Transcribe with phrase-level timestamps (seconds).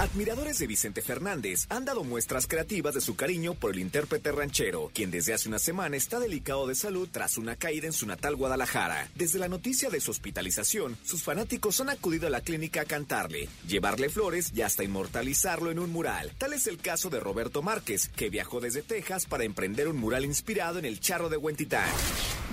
[0.00, 4.90] Admiradores de Vicente Fernández han dado muestras creativas de su cariño por el intérprete ranchero,
[4.94, 8.34] quien desde hace una semana está delicado de salud tras una caída en su natal
[8.34, 9.10] Guadalajara.
[9.14, 13.50] Desde la noticia de su hospitalización, sus fanáticos han acudido a la clínica a cantarle,
[13.68, 16.32] llevarle flores y hasta inmortalizarlo en un mural.
[16.38, 20.24] Tal es el caso de Roberto Márquez, que viajó desde Texas para emprender un mural
[20.24, 21.90] inspirado en el charro de Huentitán.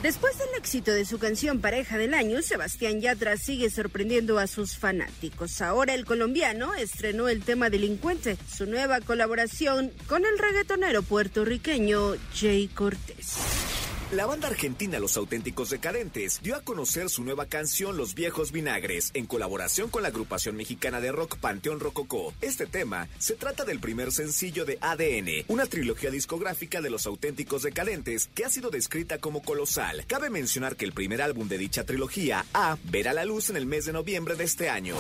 [0.04, 4.78] Después del éxito de su canción Pareja del Año, Sebastián Yatra sigue sorprendiendo a sus
[4.78, 5.62] fanáticos.
[5.62, 12.16] Ahora el colombiano estrenó el el tema Delincuente, su nueva colaboración con el reggaetonero puertorriqueño
[12.34, 13.87] Jay Cortés.
[14.12, 19.12] La banda argentina Los Auténticos Decadentes dio a conocer su nueva canción Los Viejos Vinagres
[19.14, 22.34] en colaboración con la agrupación mexicana de rock Panteón Rococó.
[22.40, 27.64] Este tema se trata del primer sencillo de ADN, una trilogía discográfica de Los Auténticos
[27.64, 30.06] Decadentes que ha sido descrita como colosal.
[30.08, 33.66] Cabe mencionar que el primer álbum de dicha trilogía, A, verá la luz en el
[33.66, 34.96] mes de noviembre de este año.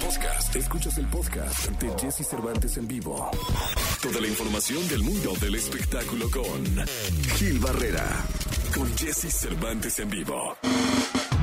[0.00, 0.56] Podcast.
[0.56, 3.30] Escuchas el podcast de Jesse Cervantes en vivo.
[4.02, 6.86] Toda la información del mundo del espectáculo con
[7.36, 8.31] Gil Barrera
[8.74, 10.56] con Jesse Cervantes en vivo.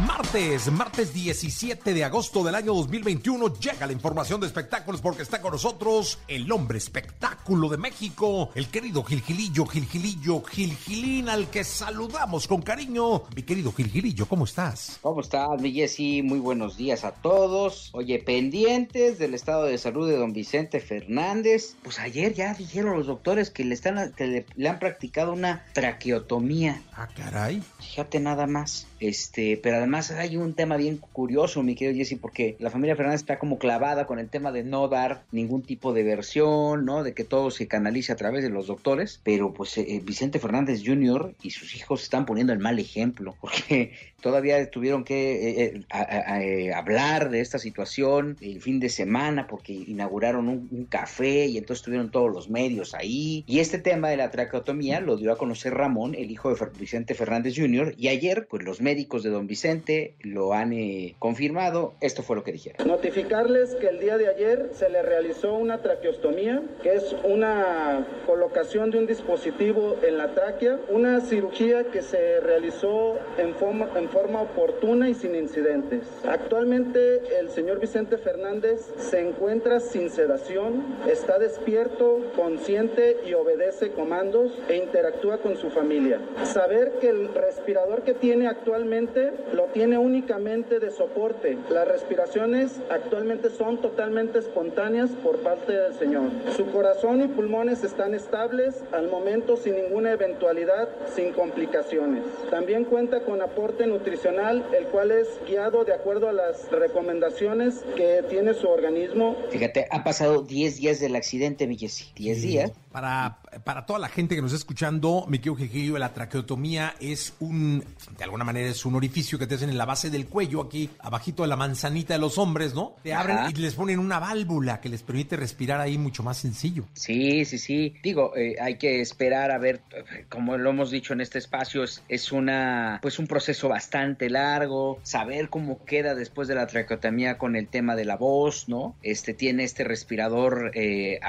[0.09, 5.39] Martes, martes 17 de agosto del año 2021 llega la información de espectáculos porque está
[5.39, 12.47] con nosotros el hombre espectáculo de México, el querido Gilgilillo, Gilgilillo, Gilgilín, al que saludamos
[12.47, 13.21] con cariño.
[13.35, 14.97] Mi querido Gilgilillo, ¿cómo estás?
[15.03, 16.23] ¿Cómo estás, mi Jesse?
[16.23, 17.91] Muy buenos días a todos.
[17.93, 21.75] Oye, pendientes del estado de salud de don Vicente Fernández.
[21.83, 26.81] Pues ayer ya dijeron los doctores que le, están, que le han practicado una traqueotomía.
[27.02, 27.64] Ah, caray.
[27.80, 28.86] Fíjate nada más.
[29.00, 33.22] Este, pero además hay un tema bien curioso, mi querido Jesse, porque la familia Fernández
[33.22, 37.03] está como clavada con el tema de no dar ningún tipo de versión, ¿no?
[37.03, 40.81] De que todo se canalice a través de los doctores, pero pues eh, Vicente Fernández
[40.86, 41.33] Jr.
[41.42, 46.73] y sus hijos están poniendo el mal ejemplo, porque todavía tuvieron que eh, eh, eh,
[46.73, 52.09] hablar de esta situación el fin de semana porque inauguraron un, café y entonces tuvieron
[52.09, 53.43] todos los medios ahí.
[53.48, 56.71] Y este tema de la traqueotomía lo dio a conocer Ramón, el hijo de Fer
[56.89, 57.94] Vicente Fernández Jr.
[57.98, 61.94] Y ayer, pues los médicos de don Vicente lo han eh, confirmado.
[62.02, 62.88] Esto fue lo que dijeron.
[62.88, 68.89] Notificarles que el día de ayer se le realizó una traqueostomía, que es una colocación
[68.89, 74.42] de un dispositivo en la tráquea, una cirugía que se realizó en forma, en forma
[74.42, 76.02] oportuna y sin incidentes.
[76.27, 84.52] Actualmente el señor Vicente Fernández se encuentra sin sedación, está despierto, consciente y obedece comandos
[84.67, 86.20] e interactúa con su familia.
[86.45, 91.57] Saber que el respirador que tiene actualmente lo tiene únicamente de soporte.
[91.69, 96.29] Las respiraciones actualmente son totalmente espontáneas por parte del señor.
[96.55, 102.23] Su corazón y pulmones están estables al momento sin ninguna eventualidad, sin complicaciones.
[102.49, 108.23] También cuenta con aporte nutricional, el cual es guiado de acuerdo a las recomendaciones que
[108.29, 109.35] tiene su organismo.
[109.49, 112.11] Fíjate, ha pasado 10 días del accidente, Villesi.
[112.15, 112.47] 10 sí.
[112.47, 112.71] días.
[112.92, 117.33] Para, para toda la gente que nos está escuchando, mi querido Gigillo, la traqueotomía es
[117.39, 117.83] un,
[118.17, 120.89] de alguna manera es un orificio que te hacen en la base del cuello, aquí
[121.00, 122.95] abajito de la manzanita de los hombres, ¿no?
[123.04, 123.50] Te abren Ajá.
[123.52, 126.86] y les ponen una válvula que les permite respirar ahí mucho más sencillo.
[126.94, 127.95] Sí, sí, sí.
[128.01, 129.81] Digo, eh, hay que esperar a ver,
[130.30, 135.00] como lo hemos dicho en este espacio, es, es una, pues un proceso bastante largo,
[135.04, 138.95] saber cómo queda después de la traqueotomía con el tema de la voz, ¿no?
[139.04, 141.19] Este tiene este respirador eh,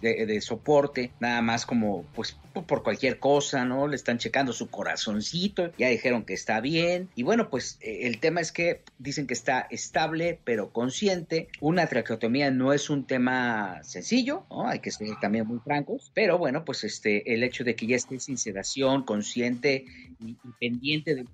[0.00, 2.36] de, de, soporte, nada más como pues
[2.66, 3.86] por cualquier cosa, ¿no?
[3.86, 7.08] Le están checando su corazoncito, ya dijeron que está bien.
[7.14, 11.48] Y bueno, pues eh, el tema es que dicen que está estable, pero consciente.
[11.60, 14.68] Una traqueotomía no es un tema sencillo, ¿no?
[14.68, 17.96] Hay que ser también muy francos, pero bueno, pues este, el hecho de que ya
[17.96, 19.84] esté sin sedación, consciente
[20.20, 21.32] y, pendiente de los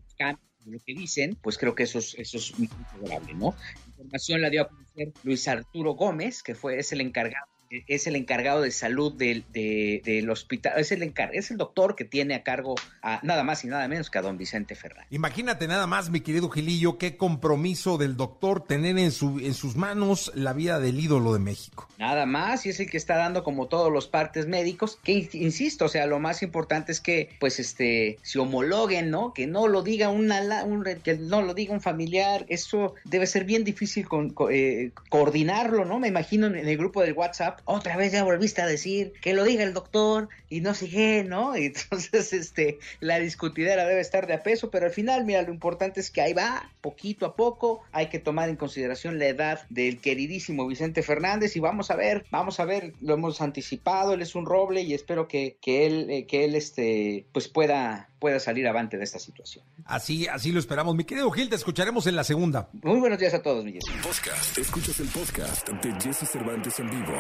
[0.67, 3.55] lo que dicen, pues creo que eso es, eso es muy favorable, ¿no?
[3.85, 7.52] La información la dio a conocer Luis Arturo Gómez, que fue, es el encargado
[7.87, 11.97] es el encargado de salud del, de, del hospital, es el, encar es el doctor
[11.97, 15.09] que tiene a cargo a nada más y nada menos que a don Vicente Fernández.
[15.11, 19.77] Imagínate nada más, mi querido Gilillo, qué compromiso del doctor tener en, su, en sus
[19.77, 21.89] manos la vida del ídolo de México.
[21.99, 25.87] Nada más, y es el que está dando como todos los partes médicos, que insisto,
[25.87, 29.33] o sea, lo más importante es que pues este se homologuen, ¿no?
[29.33, 33.45] Que no lo diga una, un, que no lo diga un familiar, eso debe ser
[33.45, 35.99] bien difícil con, eh, coordinarlo, ¿no?
[35.99, 39.45] Me imagino en el grupo del WhatsApp otra vez ya volviste a decir que lo
[39.45, 41.57] diga el doctor y no sé qué, ¿no?
[41.63, 45.53] Y entonces, este, la discutidera debe estar de a peso, pero al final, mira, lo
[45.53, 49.67] importante es que ahí va, poquito a poco, hay que tomar en consideración la edad
[49.69, 54.23] del queridísimo Vicente Fernández y vamos a ver, vamos a ver, lo hemos anticipado, él
[54.23, 58.39] es un roble y espero que, que él, eh, que él, este, pues pueda, pueda
[58.39, 59.65] salir avante de esta situación.
[59.85, 60.95] Así, así lo esperamos.
[60.95, 62.69] Mi querido Gil, te escucharemos en la segunda.
[62.85, 63.83] Muy buenos días a todos, Miguel.
[64.01, 64.57] Podcast.
[64.59, 67.13] Escuchas el podcast de Jesse Cervantes en vivo.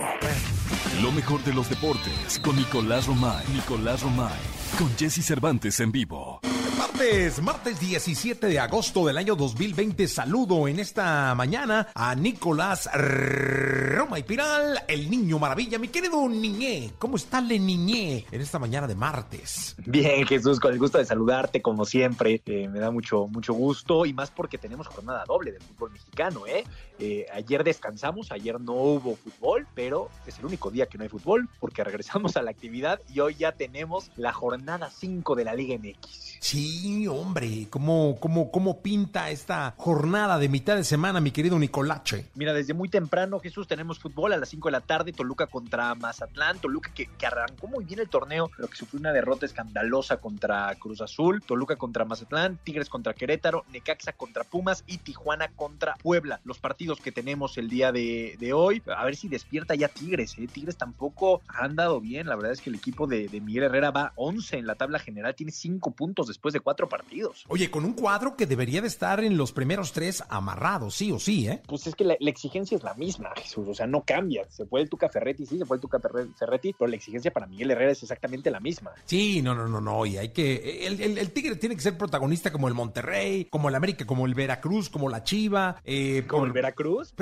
[1.02, 3.44] Lo mejor de los deportes con Nicolás Romay.
[3.52, 4.38] Nicolás Romay.
[4.78, 6.40] Con Jesse Cervantes en vivo.
[6.78, 10.06] Martes, martes 17 de agosto del año 2020.
[10.08, 15.78] Saludo en esta mañana a Nicolás Roma y Piral, el niño maravilla.
[15.78, 19.76] Mi querido niñé, ¿cómo está le niñé en esta mañana de martes?
[19.86, 22.42] Bien, Jesús, con el gusto de saludarte como siempre.
[22.46, 26.46] Eh, me da mucho, mucho gusto y más porque tenemos jornada doble del fútbol mexicano,
[26.46, 26.64] ¿eh?
[26.98, 27.26] ¿Eh?
[27.32, 31.48] Ayer descansamos, ayer no hubo fútbol, pero es el único día que no hay fútbol
[31.60, 35.76] porque regresamos a la actividad y hoy ya tenemos la jornada 5 de la Liga
[35.78, 36.38] MX.
[36.40, 42.26] Sí, hombre, ¿cómo, cómo, cómo pinta esta jornada de mitad de semana, mi querido Nicolache?
[42.34, 45.94] Mira, desde muy temprano, Jesús, tenemos fútbol a las 5 de la tarde, Toluca contra
[45.94, 50.16] Mazatlán, Toluca que, que arrancó muy bien el torneo, pero que sufrió una derrota escandalosa
[50.16, 55.94] contra Cruz Azul, Toluca contra Mazatlán, Tigres contra Querétaro, Necaxa contra Pumas y Tijuana contra
[55.96, 56.40] Puebla.
[56.44, 60.36] Los partidos que tenemos el día de, de hoy, a ver si despierta ya Tigres,
[60.38, 60.46] ¿eh?
[60.46, 63.90] Tigres tampoco ha andado bien, la verdad es que el equipo de, de Miguel Herrera
[63.90, 67.44] va 11 en la tabla general, tiene 5 puntos después de cuatro partidos.
[67.48, 71.18] Oye, con un cuadro que debería de estar en los primeros tres amarrados, sí o
[71.18, 71.62] sí, ¿eh?
[71.66, 74.44] Pues es que la, la exigencia es la misma, Jesús, o sea, no cambia.
[74.48, 77.46] Se fue el Tuca Ferretti, sí, se fue el Tuca Ferretti, pero la exigencia para
[77.46, 78.92] Miguel Herrera es exactamente la misma.
[79.04, 80.86] Sí, no, no, no, no, y hay que...
[80.86, 84.26] El, el, el Tigre tiene que ser protagonista como el Monterrey, como el América, como
[84.26, 85.76] el Veracruz, como la Chiva.
[85.84, 86.71] Eh, ¿Como el Veracruz?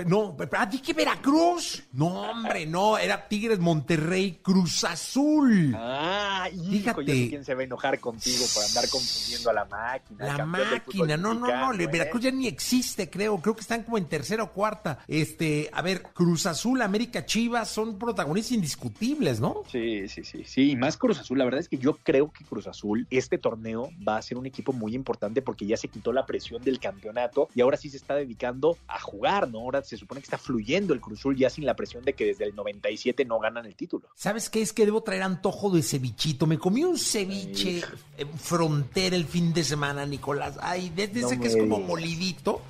[0.07, 1.83] No, ah, dije Veracruz.
[1.93, 5.75] No, hombre, no, era Tigres, Monterrey, Cruz Azul.
[5.77, 7.05] Ah, hijo, Fíjate.
[7.05, 10.37] Yo sé quién se va a enojar contigo por andar confundiendo a la máquina.
[10.37, 11.87] La máquina, no, no, no, ¿eh?
[11.87, 13.39] Veracruz ya ni existe, creo.
[13.41, 15.01] Creo que están como en tercera o cuarta.
[15.07, 19.63] Este, a ver, Cruz Azul, América, Chivas son protagonistas indiscutibles, ¿no?
[19.71, 20.71] Sí, sí, sí, sí.
[20.73, 21.39] Y más Cruz Azul.
[21.39, 24.47] La verdad es que yo creo que Cruz Azul, este torneo, va a ser un
[24.47, 27.97] equipo muy importante porque ya se quitó la presión del campeonato y ahora sí se
[27.97, 29.59] está dedicando a jugar, ¿no?
[29.61, 32.27] Ahora se supone que está fluyendo el Cruz Azul ya sin la presión de que
[32.27, 34.09] desde el 97 no ganan el título.
[34.15, 34.63] ¿Sabes qué?
[34.63, 36.47] Es que debo traer antojo de cevichito.
[36.47, 37.83] Me comí un ceviche
[38.17, 40.57] en frontera el fin de semana, Nicolás.
[40.61, 42.63] Ay, desde no ese que es como molidito.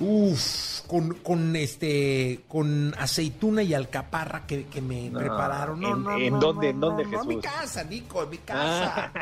[0.00, 5.80] Uf, con, con este, con aceituna y alcaparra que, que me no, prepararon.
[5.80, 7.26] No, ¿En, no, ¿en no, dónde, en dónde, no, Jesús?
[7.26, 9.12] No, en mi casa, Nico, en mi casa.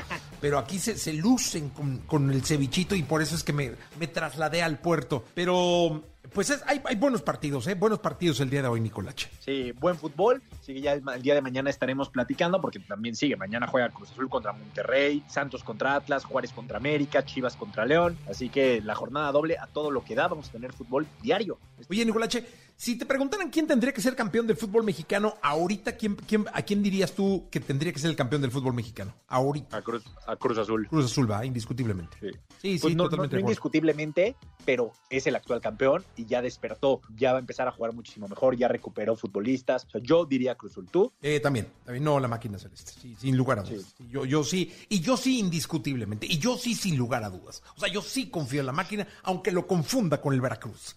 [0.40, 3.72] Pero aquí se, se lucen con, con, el cevichito y por eso es que me,
[3.98, 5.25] me trasladé al puerto.
[5.34, 6.02] Pero
[6.37, 7.75] pues es, hay, hay, buenos partidos, ¿eh?
[7.75, 9.31] Buenos partidos el día de hoy, Nicolache.
[9.38, 10.43] Sí, buen fútbol.
[10.61, 13.37] Así que ya el, el, día de mañana estaremos platicando, porque también sigue.
[13.37, 18.19] Mañana juega Cruz Azul contra Monterrey, Santos contra Atlas, Juárez contra América, Chivas contra León.
[18.29, 20.29] Así que la jornada doble a todo lo que da.
[20.29, 21.59] Vamos a tener fútbol diario.
[21.88, 26.14] Oye, Nicolache, si te preguntaran quién tendría que ser campeón del fútbol mexicano, ahorita, ¿quién,
[26.14, 29.14] quién, ¿a quién dirías tú que tendría que ser el campeón del fútbol mexicano?
[29.28, 29.78] Ahorita.
[29.78, 30.87] A Cruz, a Cruz Azul.
[30.88, 32.19] Cruz Azul va, indiscutiblemente.
[32.20, 32.31] Sí,
[32.61, 33.37] sí, pues sí no, totalmente.
[33.37, 34.37] No, no indiscutiblemente,
[34.67, 37.00] pero es el actual campeón y ya despertó.
[37.17, 39.87] Ya va a empezar a jugar muchísimo mejor, ya recuperó futbolistas.
[39.87, 40.88] O sea, yo diría Cruz Azul.
[40.90, 41.12] ¿Tú?
[41.22, 42.05] Eh, también, también.
[42.05, 42.93] No, la máquina celeste.
[43.00, 43.94] Sí, sin lugar a dudas.
[43.96, 44.06] Sí.
[44.11, 44.70] Yo, yo sí.
[44.90, 46.26] Y yo sí, indiscutiblemente.
[46.26, 47.62] Y yo sí, sin lugar a dudas.
[47.75, 50.96] O sea, yo sí confío en la máquina, aunque lo confunda con el Veracruz.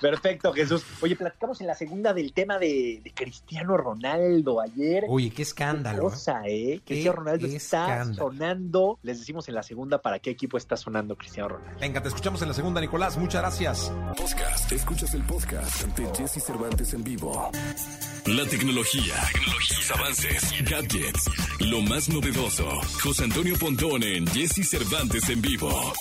[0.00, 0.84] Perfecto, Jesús.
[1.00, 5.04] Oye, platicamos en la segunda del tema de, de Cristiano Ronaldo ayer.
[5.08, 6.08] Oye, qué escándalo.
[6.08, 6.80] Qué cosa, ¿eh?
[6.84, 8.98] Cristiano Ronaldo está sonando.
[9.02, 11.80] Les decimos en la segunda para qué equipo está sonando Cristiano Ronaldo.
[11.80, 13.16] Venga, te escuchamos en la segunda, Nicolás.
[13.16, 13.92] Muchas gracias.
[14.16, 14.72] Podcast.
[14.72, 17.50] Escuchas el podcast de Jesse Cervantes en vivo.
[18.26, 22.68] La tecnología, tecnología, sus avances, gadgets, lo más novedoso.
[23.02, 25.92] José Antonio Pontón en Jesse Cervantes en vivo.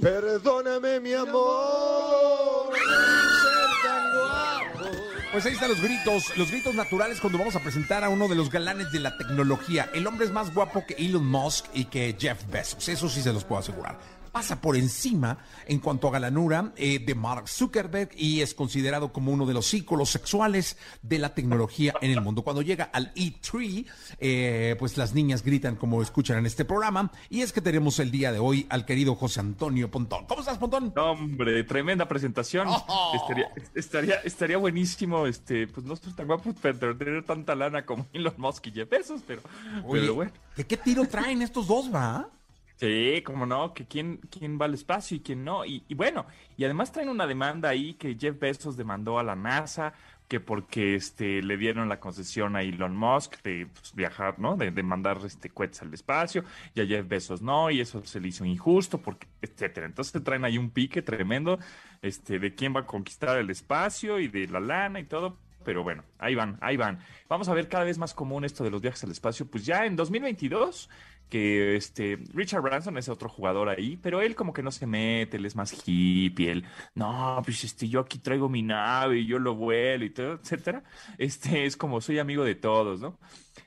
[0.00, 2.53] Perdóname, mi amor.
[5.34, 8.36] Pues ahí están los gritos, los gritos naturales cuando vamos a presentar a uno de
[8.36, 9.90] los galanes de la tecnología.
[9.92, 13.32] El hombre es más guapo que Elon Musk y que Jeff Bezos, eso sí se
[13.32, 13.98] los puedo asegurar.
[14.34, 19.30] Pasa por encima en cuanto a galanura eh, de Mark Zuckerberg y es considerado como
[19.30, 22.42] uno de los íconos sexuales de la tecnología en el mundo.
[22.42, 23.86] Cuando llega al E3,
[24.18, 27.12] eh, pues las niñas gritan como escuchan en este programa.
[27.30, 30.26] Y es que tenemos el día de hoy al querido José Antonio Pontón.
[30.26, 30.92] ¿Cómo estás, Pontón?
[30.96, 32.66] No, hombre, tremenda presentación.
[32.68, 33.12] Oh.
[33.14, 38.34] Estaría, estaría, estaría buenísimo, este, pues no estoy tan guapo tener tanta lana como Elon
[38.36, 39.42] Musk y Jeff Bezos, pero,
[39.84, 40.32] Oye, pero bueno.
[40.56, 42.28] ¿De qué tiro traen estos dos, va?
[42.76, 45.64] Sí, como no, que quién, quién va al espacio y quién no.
[45.64, 46.26] Y, y, bueno,
[46.56, 49.94] y además traen una demanda ahí que Jeff Bezos demandó a la NASA
[50.28, 54.56] que porque este le dieron la concesión a Elon Musk de pues, viajar, ¿no?
[54.56, 58.20] De, de, mandar este cohetes al espacio, y a Jeff Bezos no, y eso se
[58.20, 59.86] le hizo injusto, porque, etcétera.
[59.86, 61.58] Entonces te traen ahí un pique tremendo,
[62.02, 65.36] este, de quién va a conquistar el espacio y de la lana y todo.
[65.64, 66.98] Pero bueno, ahí van, ahí van.
[67.28, 69.46] Vamos a ver cada vez más común esto de los viajes al espacio.
[69.46, 70.88] Pues ya en 2022
[71.28, 75.36] que este Richard Branson es otro jugador ahí, pero él como que no se mete,
[75.36, 79.38] él es más hippie, él, no, pues este, yo aquí traigo mi nave y yo
[79.38, 80.84] lo vuelo y todo, etcétera.
[81.18, 83.18] Este es como soy amigo de todos, ¿no?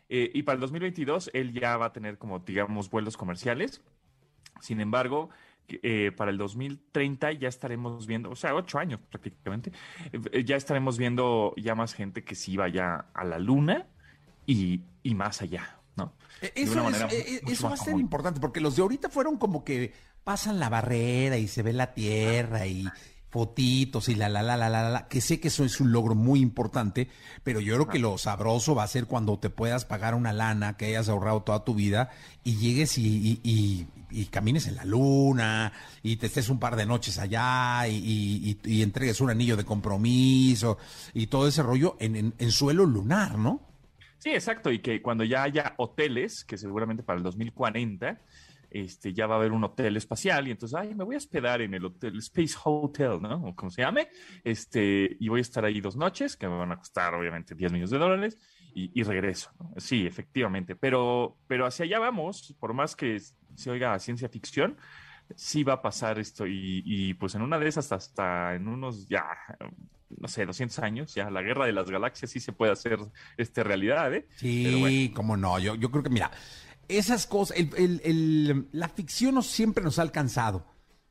[0.07, 3.81] Eh, y para el 2022 él ya va a tener como, digamos, vuelos comerciales.
[4.61, 5.29] Sin embargo,
[5.69, 9.71] eh, para el 2030 ya estaremos viendo, o sea, ocho años prácticamente,
[10.11, 13.87] eh, ya estaremos viendo ya más gente que sí vaya a la luna
[14.45, 16.13] y, y más allá, ¿no?
[16.41, 19.63] Eh, eso, es, eh, eso va a ser importante, porque los de ahorita fueron como
[19.63, 19.93] que
[20.23, 22.87] pasan la barrera y se ve la tierra y
[23.37, 26.15] fotitos y la la la la la la, que sé que eso es un logro
[26.15, 27.07] muy importante,
[27.43, 30.75] pero yo creo que lo sabroso va a ser cuando te puedas pagar una lana
[30.75, 32.09] que hayas ahorrado toda tu vida
[32.43, 37.19] y llegues y, y, camines en la luna y te estés un par de noches
[37.19, 40.79] allá y, entregues un anillo de compromiso
[41.13, 43.61] y todo ese rollo en, en suelo lunar, ¿no?
[44.17, 48.19] Sí, exacto, y que cuando ya haya hoteles, que seguramente para el 2040,
[48.69, 51.61] este, ya va a haber un hotel espacial y entonces, ay, me voy a hospedar
[51.61, 53.47] en el hotel Space Hotel, ¿no?
[53.47, 54.09] O como se llame,
[54.43, 57.71] este, y voy a estar ahí dos noches, que me van a costar obviamente 10
[57.71, 58.37] millones de dólares,
[58.79, 59.73] y, regreso, ¿no?
[59.77, 63.19] Sí, efectivamente, pero, pero hacia allá vamos, por más que
[63.55, 64.77] se oiga ciencia ficción,
[65.35, 69.07] sí va a pasar esto y, y pues en una de esas hasta en unos
[69.07, 69.25] ya
[70.09, 72.99] no sé, 200 años, ya la guerra de las galaxias sí se puede hacer
[73.37, 74.27] este, realidad, ¿eh?
[74.35, 76.31] Sí, cómo no, yo, yo creo que, mira,
[76.87, 80.65] esas cosas, el, el, la ficción nos, siempre nos ha alcanzado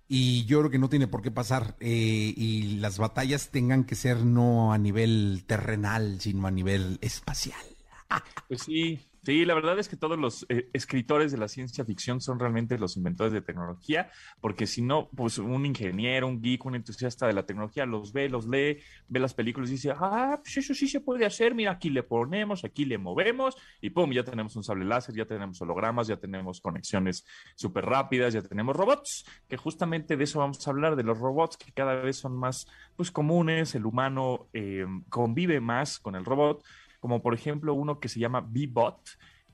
[0.09, 3.97] y yo creo que no tiene por qué pasar eh, y las batallas tengan que
[3.97, 7.61] ser no a nivel terrenal, sino a nivel espacial.
[8.49, 12.21] Pues sí, Sí, la verdad es que todos los eh, escritores de la ciencia ficción
[12.21, 14.09] son realmente los inventores de tecnología,
[14.41, 18.29] porque si no, pues un ingeniero, un geek, un entusiasta de la tecnología los ve,
[18.29, 18.79] los lee,
[19.09, 22.05] ve las películas y dice, ah, pues eso sí se puede hacer, mira, aquí le
[22.05, 26.19] ponemos, aquí le movemos y pum, ya tenemos un sable láser, ya tenemos hologramas, ya
[26.19, 31.03] tenemos conexiones súper rápidas, ya tenemos robots, que justamente de eso vamos a hablar, de
[31.03, 36.15] los robots que cada vez son más pues comunes, el humano eh, convive más con
[36.15, 36.63] el robot
[37.07, 38.99] como por ejemplo uno que se llama Bebot,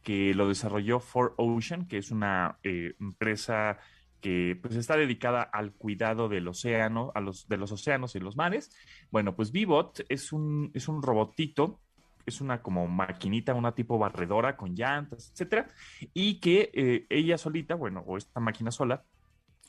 [0.03, 3.77] que lo desarrolló 4Ocean, que es una eh, empresa
[4.23, 8.37] que pues está dedicada al cuidado del océano, a los, de los océanos y los
[8.37, 8.75] mares.
[9.11, 11.79] Bueno, pues Bebot es un, es un robotito,
[12.25, 15.69] es una como maquinita, una tipo barredora con llantas, etcétera,
[16.15, 19.05] y que eh, ella solita, bueno, o esta máquina sola,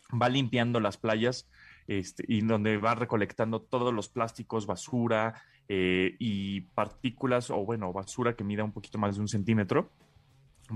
[0.09, 1.49] va limpiando las playas
[1.87, 8.35] este, y donde va recolectando todos los plásticos, basura, eh, y partículas o bueno, basura
[8.35, 9.89] que mida un poquito más de un centímetro,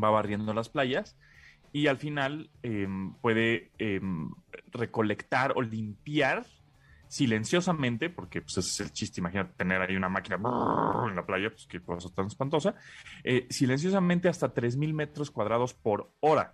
[0.02, 1.18] va barriendo las playas
[1.74, 4.32] y al final em, puede em,
[4.72, 6.46] recolectar o limpiar
[7.08, 11.50] silenciosamente, porque pues, ese es el chiste, imagínate tener ahí una máquina en la playa,
[11.50, 12.76] pues qué cosa tan espantosa,
[13.24, 16.54] eh, silenciosamente hasta 3.000 metros cuadrados por hora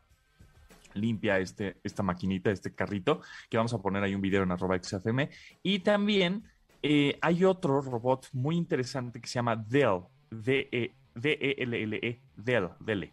[0.96, 4.78] limpia este, esta maquinita, este carrito, que vamos a poner ahí un video en arroba
[4.82, 5.30] XFM,
[5.64, 6.44] y también
[6.84, 13.12] eh, hay otro robot muy interesante que se llama Dell, D-E-L-L-E, Dell, Dell.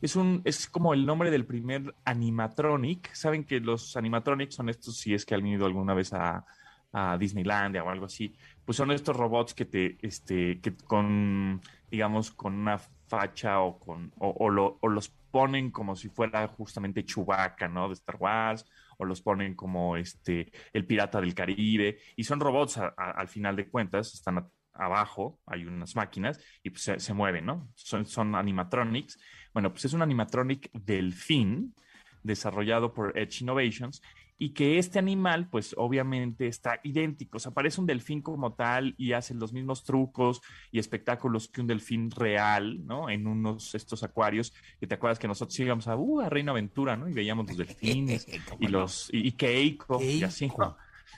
[0.00, 3.12] Es, un, es como el nombre del primer animatronic.
[3.12, 6.46] Saben que los animatronics son estos, si es que han ido alguna vez a,
[6.92, 12.30] a Disneylandia o algo así, pues son estos robots que te, este, que con, digamos,
[12.30, 14.34] con una facha o con, o,
[14.80, 17.88] o los ponen como si fuera justamente Chewbacca, ¿no?
[17.88, 18.66] De Star Wars,
[19.00, 23.68] o los ponen como este el pirata del Caribe y son robots al final de
[23.68, 29.18] cuentas están abajo hay unas máquinas y pues se, mueven no son, son animatronics.
[29.52, 31.74] Bueno pues es un animatronic delfín
[32.22, 34.02] desarrollado por Edge Innovations
[34.42, 38.94] y que este animal, pues obviamente está idéntico, o sea, parece un delfín como tal
[38.96, 40.40] y hace los mismos trucos
[40.72, 43.10] y espectáculos que un delfín real, ¿no?
[43.10, 46.96] En unos estos acuarios, que te acuerdas que nosotros íbamos a, uh, a Reino Aventura,
[46.96, 47.06] ¿no?
[47.06, 48.26] Y veíamos los delfines
[48.58, 50.50] y los, y, Keiko, y así,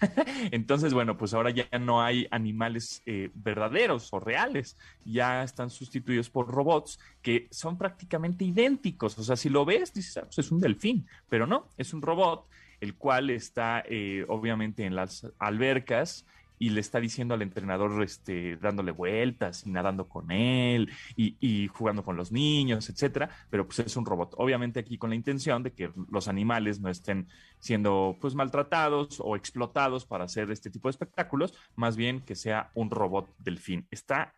[0.50, 6.28] Entonces, bueno, pues ahora ya no hay animales eh, verdaderos o reales, ya están sustituidos
[6.28, 9.16] por robots que son prácticamente idénticos.
[9.16, 12.02] O sea, si lo ves, dices, ah, pues es un delfín, pero no, es un
[12.02, 12.48] robot
[12.82, 16.26] el cual está eh, obviamente en las albercas
[16.58, 22.04] y le está diciendo al entrenador, este, dándole vueltas y nadando con él y, jugando
[22.04, 24.34] con los niños, etcétera, pero pues es un robot.
[24.36, 27.28] Obviamente aquí con la intención de que los animales no estén
[27.60, 32.72] siendo pues maltratados o explotados para hacer este tipo de espectáculos, más bien que sea
[32.74, 33.86] un robot delfín.
[33.92, 34.34] Está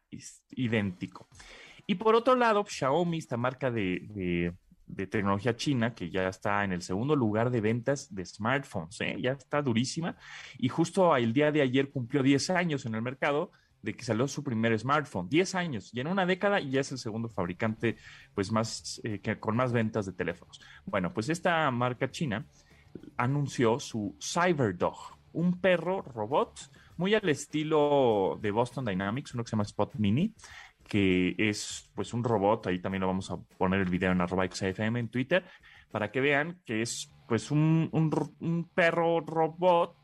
[0.50, 1.28] idéntico.
[1.86, 4.54] Y por otro lado, Xiaomi, esta marca de,
[5.06, 9.16] tecnología china, que ya está en el segundo lugar de ventas de smartphones, ¿eh?
[9.20, 10.16] ya está durísima.
[10.58, 13.50] Y justo el día de ayer cumplió 10 años en el mercado
[13.82, 15.28] de que salió su primer smartphone.
[15.28, 17.96] 10 años, y en una década ya es el segundo fabricante
[18.34, 20.60] pues más, eh, que, con más ventas de teléfonos.
[20.86, 22.46] Bueno, pues esta marca china
[23.16, 24.96] anunció su CyberDog,
[25.32, 30.34] un perro robot muy al estilo de Boston Dynamics, uno que se llama Spot Mini,
[30.86, 34.46] que es pues un robot, ahí también lo vamos a poner el video en arroba
[34.50, 35.44] XFM en Twitter,
[35.90, 37.90] para que vean que es pues un,
[38.74, 39.96] perro robot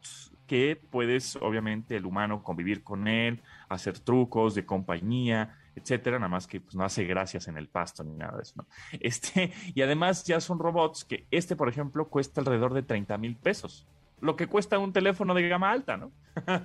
[0.46, 6.46] que puedes, obviamente, el humano convivir con él, hacer trucos de compañía, etcétera, nada más
[6.46, 8.66] que pues, no hace gracias en el pasto ni nada de eso.
[9.00, 13.36] Este, y además ya son robots que este, por ejemplo, cuesta alrededor de 30 mil
[13.36, 13.86] pesos
[14.20, 16.12] lo que cuesta un teléfono de gama alta, ¿no?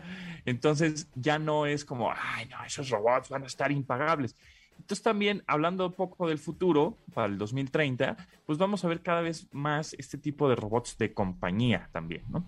[0.46, 4.36] Entonces ya no es como, ay, no, esos robots van a estar impagables.
[4.78, 9.22] Entonces también, hablando un poco del futuro, para el 2030, pues vamos a ver cada
[9.22, 12.46] vez más este tipo de robots de compañía también, ¿no?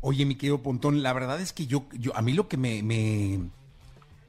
[0.00, 2.82] Oye, mi querido Pontón, la verdad es que yo, yo a mí lo que me,
[2.82, 3.48] me,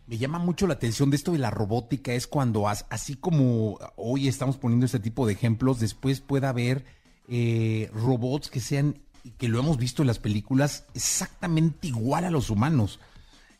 [0.07, 4.57] llama mucho la atención de esto de la robótica es cuando, así como hoy estamos
[4.57, 6.85] poniendo este tipo de ejemplos, después pueda haber
[7.27, 8.99] eh, robots que sean
[9.31, 12.99] que lo hemos visto en las películas, exactamente igual a los humanos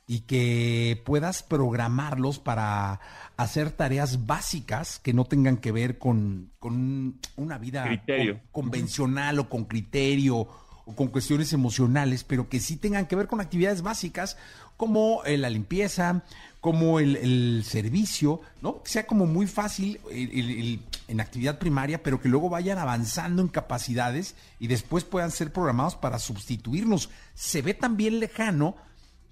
[0.08, 3.00] y que puedas programarlos para
[3.38, 6.52] hacer tareas básicas que no tengan que ver con,
[7.36, 8.04] una vida
[8.52, 10.48] convencional o con criterio
[10.86, 14.38] o con cuestiones emocionales, pero que sí tengan que ver con actividades básicas
[14.78, 16.24] como eh, la limpieza,
[16.62, 18.84] como el, servicio, ¿no?
[18.84, 20.00] Que sea como muy fácil
[21.08, 25.96] en actividad primaria, pero que luego vayan avanzando en capacidades y después puedan ser programados
[25.96, 27.10] para sustituirnos.
[27.34, 28.76] Se ve también lejano,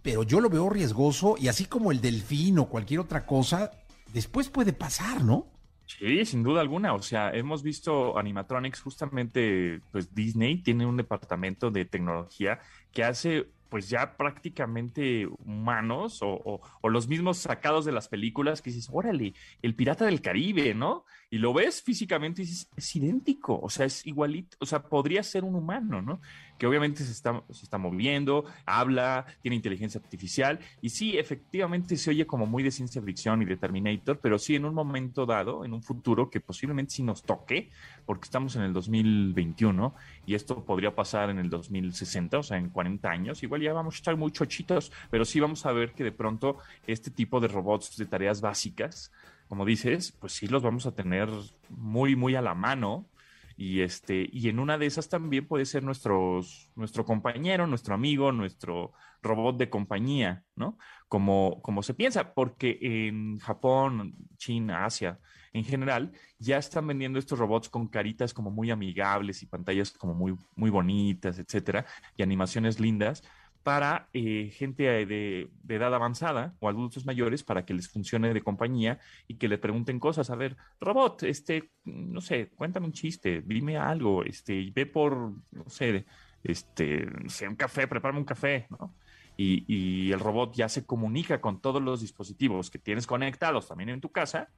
[0.02, 3.72] pero yo lo veo riesgoso y así como el delfín o cualquier otra cosa,
[4.14, 5.48] después puede pasar, ¿no?
[5.86, 6.94] Sí, sin duda alguna.
[6.94, 12.60] O sea, hemos visto animatronics, justamente, pues Disney tiene un departamento de tecnología
[12.92, 18.88] que hace pues ya prácticamente humanos o, los mismos sacados de las películas que dices,
[18.94, 21.06] órale, el pirata del Caribe, ¿no?
[21.34, 25.24] Y lo ves físicamente y dices, es idéntico, o sea, es igualito, o sea, podría
[25.24, 26.22] ser un humano, ¿no?
[26.60, 32.12] Que obviamente se está, se está moviendo, habla, tiene inteligencia artificial y sí, efectivamente se
[32.12, 35.66] oye como muy de ciencia ficción y de Terminator, pero sí en un momento dado,
[35.66, 37.72] en un futuro que posiblemente sí nos toque,
[38.06, 39.96] porque estamos en el 2021
[40.28, 43.96] y esto podría pasar en el 2060, o sea, en 40 años, igual ya vamos
[43.96, 47.48] a estar muy chochitos, pero sí vamos a ver que de pronto este tipo de
[47.48, 49.12] robots de tareas básicas,
[49.54, 51.30] como dices, pues sí los vamos a tener
[51.70, 53.08] muy, muy a la mano.
[53.56, 58.32] Y este, y en una de esas también puede ser nuestros, nuestro compañero, nuestro amigo,
[58.32, 60.80] nuestro robot de compañía, ¿no?
[61.08, 65.20] Como, como se piensa, porque en Japón, China, Asia,
[65.52, 70.16] en general, ya están vendiendo estos robots con caritas como muy amigables y pantallas como
[70.16, 71.86] muy, muy bonitas, etcétera,
[72.18, 73.22] y animaciones lindas
[73.64, 79.00] para eh, gente de, edad avanzada o adultos mayores para que les funcione de compañía
[79.28, 80.30] y que le pregunten cosas.
[80.30, 85.68] A ver, robot, este, no sé, cuéntame un chiste, dime algo, este, ve por, no
[85.68, 86.06] sé,
[86.44, 88.96] este, sé, un café, prepárame un café, ¿no?
[89.36, 93.90] Y, y, el robot ya se comunica con todos los dispositivos que tienes conectados también
[93.90, 94.50] en tu casa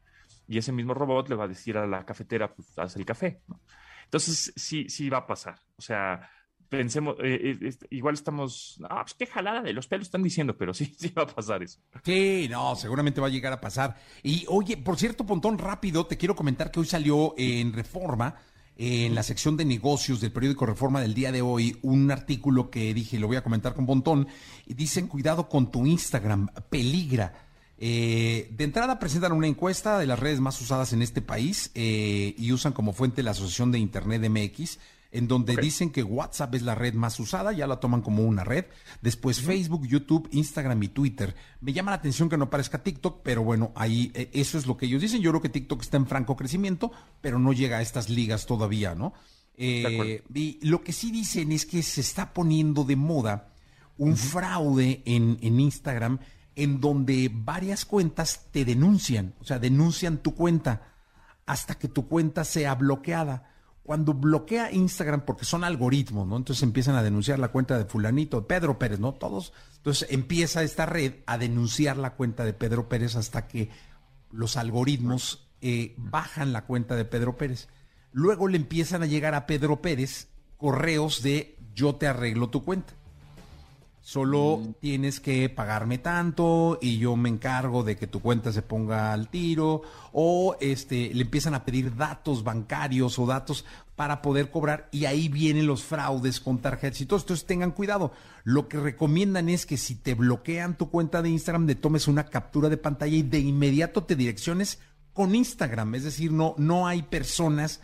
[0.49, 3.41] y ese mismo robot le va a decir a la cafetera, pues haz el café,
[3.47, 3.61] ¿no?
[4.03, 5.59] Entonces, sí, sí va a pasar.
[5.77, 6.29] O sea,
[6.69, 10.73] pensemos, eh, eh, igual estamos, ah, pues qué jalada de los pelos están diciendo, pero
[10.73, 11.79] sí, sí va a pasar eso.
[12.03, 13.95] Sí, no, seguramente va a llegar a pasar.
[14.23, 18.35] Y oye, por cierto, Pontón, rápido, te quiero comentar que hoy salió en Reforma,
[18.77, 22.93] en la sección de negocios del periódico Reforma del día de hoy, un artículo que
[22.93, 24.27] dije, lo voy a comentar con Pontón,
[24.65, 27.41] y dicen, cuidado con tu Instagram, peligra.
[27.77, 32.51] Eh, de entrada presentan una encuesta de las redes más usadas en este país y
[32.51, 34.79] usan como fuente la Asociación de Internet MX
[35.15, 38.43] en donde dicen que WhatsApp es la red más usada, ya la toman como una
[38.43, 38.65] red.
[39.01, 41.33] Después Facebook, YouTube, Instagram y Twitter.
[41.61, 44.75] Me llama la atención que no parezca TikTok, pero bueno, ahí eh, eso es lo
[44.75, 45.21] que ellos dicen.
[45.21, 48.93] Yo creo que TikTok está en franco crecimiento, pero no llega a estas ligas todavía,
[48.93, 49.13] ¿no?
[49.55, 53.53] Eh, y lo que sí dicen es que se está poniendo de moda
[53.97, 56.19] un fraude en, en Instagram
[56.57, 60.93] en donde varias cuentas te denuncian, o sea, denuncian tu cuenta
[61.45, 63.54] hasta que tu cuenta sea bloqueada
[63.85, 66.37] cuando bloquea Instagram, porque son algoritmos, ¿no?
[66.37, 69.13] Entonces empiezan a denunciar la cuenta de fulanito, Pedro Pérez, ¿no?
[69.13, 69.53] Todos.
[69.77, 73.69] Entonces empieza esta red a denunciar la cuenta de Pedro Pérez hasta que
[74.31, 77.67] los algoritmos eh, bajan la cuenta de Pedro Pérez.
[78.11, 82.93] Luego le empiezan a llegar a Pedro Pérez correos de yo te arreglo tu cuenta.
[84.07, 84.73] Solo Mm.
[84.79, 89.29] tienes que pagarme tanto y yo me encargo de que tu cuenta se ponga al
[89.29, 93.65] tiro o este le empiezan a pedir datos bancarios o datos
[93.95, 97.19] para poder cobrar y ahí vienen los fraudes con tarjetas y todo.
[97.19, 98.11] Entonces tengan cuidado.
[98.43, 102.27] Lo que recomiendan es que si te bloquean tu cuenta de Instagram, le tomes una
[102.27, 104.77] captura de pantalla y de inmediato te direcciones
[105.13, 105.95] con Instagram.
[105.95, 107.81] Es decir, no, no hay personas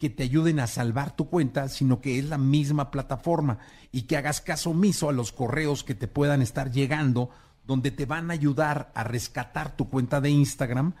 [0.00, 3.58] que te ayuden a salvar tu cuenta, sino que es la misma plataforma
[3.92, 7.30] y que hagas caso omiso a los correos que te puedan estar llegando,
[7.64, 10.94] donde te van a ayudar a rescatar tu cuenta de Instagram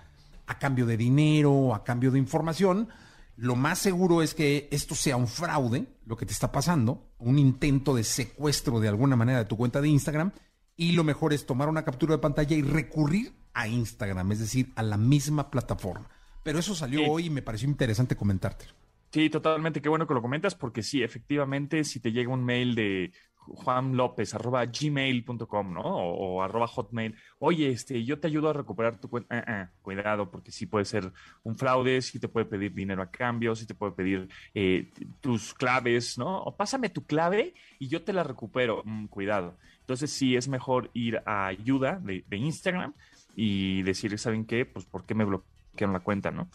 [0.46, 2.88] a cambio de dinero, a cambio de información.
[3.36, 7.38] Lo más seguro es que esto sea un fraude, lo que te está pasando, un
[7.38, 10.32] intento de secuestro de alguna manera de tu cuenta de Instagram,
[10.76, 14.72] y lo mejor es tomar una captura de pantalla y recurrir a Instagram, es decir,
[14.76, 16.08] a la misma plataforma.
[16.42, 17.06] Pero eso salió Sí.
[17.08, 18.66] hoy y me pareció interesante comentarte.
[19.12, 19.82] Sí, totalmente.
[19.82, 23.96] Qué bueno que lo comentas, porque sí, efectivamente, si te llega un mail de Juan
[23.96, 25.82] López, arroba gmail.com, ¿no?
[25.82, 29.36] O, arroba hotmail, oye, este, yo te ayudo a recuperar tu cuenta.
[29.36, 33.10] Ah, ah, cuidado, porque sí puede ser un fraude, sí te puede pedir dinero a
[33.10, 36.42] cambio, sí te puede pedir eh, tus claves, ¿no?
[36.42, 38.82] O pásame tu clave y yo te la recupero.
[38.84, 39.58] Mm, cuidado.
[39.80, 42.94] Entonces sí es mejor ir a ayuda de, de Instagram
[43.34, 44.64] y decir, ¿saben qué?
[44.66, 46.48] Pues, ¿por qué me bloquearon la cuenta, no?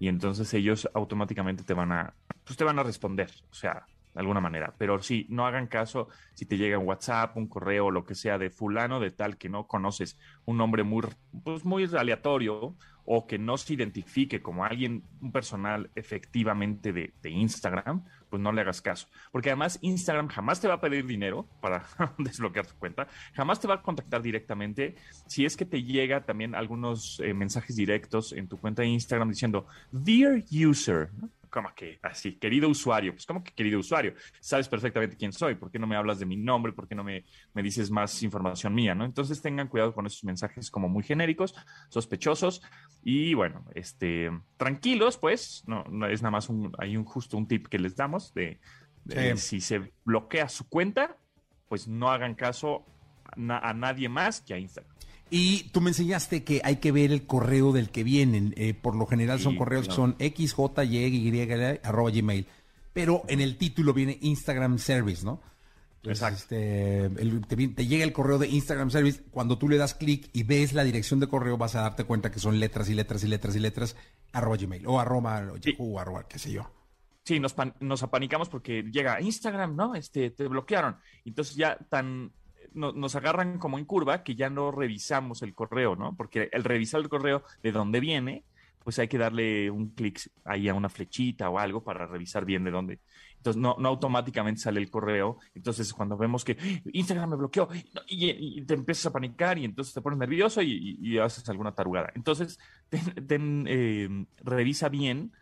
[0.00, 4.20] Y entonces ellos automáticamente te van a, pues te van a responder, o sea, de
[4.20, 4.74] alguna manera.
[4.78, 8.38] Pero sí, no hagan caso si te llega un WhatsApp, un correo lo que sea
[8.38, 11.06] de fulano de tal que no conoces, un nombre muy,
[11.44, 17.30] pues muy aleatorio o que no se identifique como alguien, un personal efectivamente de, de
[17.30, 19.08] Instagram, pues no le hagas caso.
[19.32, 21.84] Porque además Instagram jamás te va a pedir dinero para
[22.18, 24.96] desbloquear tu cuenta, jamás te va a contactar directamente.
[25.26, 29.28] Si es que te llega también algunos eh, mensajes directos en tu cuenta de Instagram
[29.28, 31.28] diciendo, Dear User, ¿no?
[31.50, 35.70] Como que así, querido usuario, pues como que querido usuario, sabes perfectamente quién soy, ¿por
[35.70, 36.72] qué no me hablas de mi nombre?
[36.72, 38.94] ¿Por qué no me, me dices más información mía?
[38.94, 39.04] ¿no?
[39.04, 41.54] Entonces tengan cuidado con esos mensajes como muy genéricos,
[41.90, 42.62] sospechosos
[43.02, 47.46] y bueno, este, tranquilos, pues, no, no es nada más un, hay un justo un
[47.48, 48.60] tip que les damos de,
[49.04, 49.58] de Sí.
[49.58, 51.16] si se bloquea su cuenta,
[51.68, 52.84] pues no hagan caso
[53.24, 54.94] a, na- a nadie más que a Instagram.
[55.30, 58.52] Y tú me enseñaste que hay que ver el correo del que vienen.
[58.56, 62.46] Eh, por lo general son Sí, correos que son xjy arroba gmail.
[62.92, 65.40] Pero en el título viene Instagram Service, ¿no?
[66.02, 66.54] Entonces, Exacto.
[66.56, 69.22] este, el- te, llega el correo de Instagram Service.
[69.30, 72.30] Cuando tú le das clic y ves la dirección de correo, vas a darte cuenta
[72.30, 73.96] que son letras y letras y letras y letras
[74.32, 75.72] arroba gmail o arroba Sí.
[75.72, 76.70] Yahoo, arroba qué sé yo.
[77.22, 79.94] Sí, nos, pan- nos apanicamos porque llega Instagram, ¿no?
[79.94, 80.96] Este, te bloquearon.
[81.24, 82.32] Entonces ya tan
[82.74, 86.14] no- nos agarran como en curva que ya no revisamos el correo, ¿no?
[86.16, 88.44] Porque el revisar el correo de dónde viene,
[88.84, 92.64] pues hay que darle un clic ahí a una flechita o algo para revisar bien
[92.64, 93.00] de dónde.
[93.36, 95.38] Entonces no, no automáticamente sale el correo.
[95.54, 96.56] Entonces cuando vemos que.
[96.92, 97.68] Instagram me bloqueó
[98.08, 102.10] y, te empiezas a panicar y entonces te pones nervioso y haces alguna tarugada.
[102.14, 105.32] Entonces ten- ten, eh, revisa bien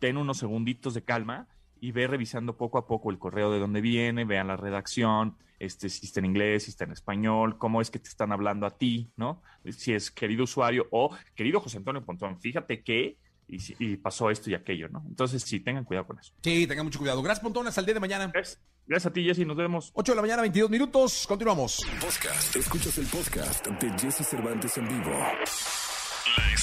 [0.00, 1.46] ten unos segunditos de calma
[1.80, 5.88] y ve revisando poco a poco el correo de dónde viene, vean la redacción, este,
[5.88, 8.76] si está en inglés, si está en español, cómo es que te están hablando a
[8.78, 9.42] ti, ¿no?
[9.70, 13.16] Si es querido usuario o querido José Antonio Pontón, fíjate que
[13.48, 15.02] y, si- y pasó esto y aquello, ¿no?
[15.08, 16.32] Entonces sí, tengan cuidado con eso.
[16.42, 17.20] Sí, tengan mucho cuidado.
[17.22, 17.66] Gracias, Pontón.
[17.66, 18.30] Hasta el día de mañana.
[18.32, 19.90] Gracias, gracias a ti, Jessy, nos vemos.
[19.94, 21.26] 8 de la mañana, 22 minutos.
[21.26, 21.84] Continuamos.
[22.00, 22.54] Podcast.
[22.56, 25.10] Escuchas el podcast de Jesse Cervantes en vivo.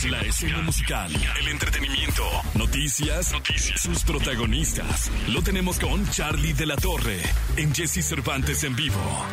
[0.06, 5.12] La escena, musical, el entretenimiento, noticias, noticias, sus protagonistas.
[5.30, 7.20] Lo tenemos con Charlie de la Torre
[7.56, 9.26] en Jesse Cervantes en vivo.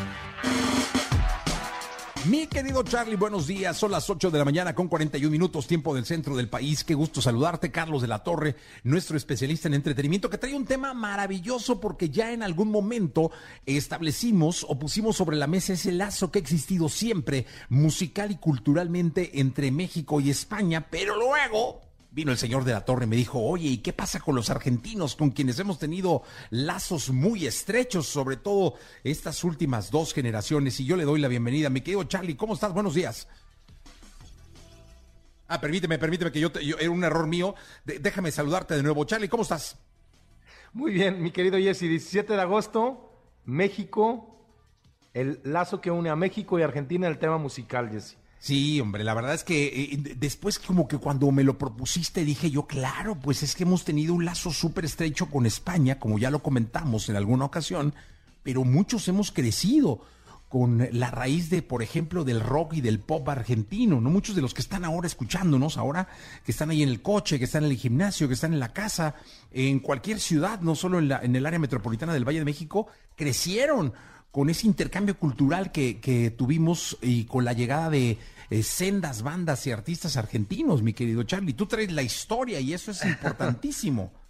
[2.26, 3.76] Mi querido Charlie, buenos días.
[3.76, 6.82] Son las 8 de la mañana con 41 minutos, tiempo del centro del país.
[6.82, 10.94] Qué gusto saludarte, Carlos de la Torre, nuestro especialista en entretenimiento, que trae un tema
[10.94, 13.30] maravilloso porque ya en algún momento
[13.66, 19.38] establecimos o pusimos sobre la mesa ese lazo que ha existido siempre, musical y culturalmente,
[19.40, 21.82] entre México y España, pero luego
[22.14, 24.48] Vino el señor de la torre y me dijo, oye, ¿y qué pasa con los
[24.48, 30.78] argentinos con quienes hemos tenido lazos muy estrechos, sobre todo estas últimas dos generaciones?
[30.78, 31.70] Y yo le doy la bienvenida.
[31.70, 32.72] Mi querido Charlie, ¿cómo estás?
[32.72, 33.26] Buenos días.
[35.48, 37.54] Ah, permíteme, permíteme que yo, te- yo- era un error mío.
[37.84, 39.04] Déjame saludarte de nuevo.
[39.04, 39.76] Charlie, ¿cómo estás?
[40.72, 43.12] Muy bien, mi querido Jesse, 17 de agosto,
[43.44, 44.40] México,
[45.12, 48.16] el lazo que une a México y Argentina, el tema musical, Jesse.
[48.44, 52.50] Sí, hombre, la verdad es que eh, después como que cuando me lo propusiste dije
[52.50, 56.30] yo, claro, pues es que hemos tenido un lazo súper estrecho con España, como ya
[56.30, 57.94] lo comentamos en alguna ocasión,
[58.42, 60.02] pero muchos hemos crecido
[60.50, 64.10] con la raíz de, por ejemplo, del rock y del pop argentino, ¿no?
[64.10, 66.06] Muchos de los que están ahora escuchándonos, ahora
[66.44, 68.74] que están ahí en el coche, que están en el gimnasio, que están en la
[68.74, 69.14] casa,
[69.52, 72.88] en cualquier ciudad, no solo en, la, en el área metropolitana del Valle de México,
[73.16, 73.94] crecieron
[74.30, 78.18] con ese intercambio cultural que, que tuvimos y con la llegada de
[78.50, 81.54] eh, sendas bandas y artistas argentinos, mi querido Charlie.
[81.54, 84.12] Tú traes la historia y eso es importantísimo.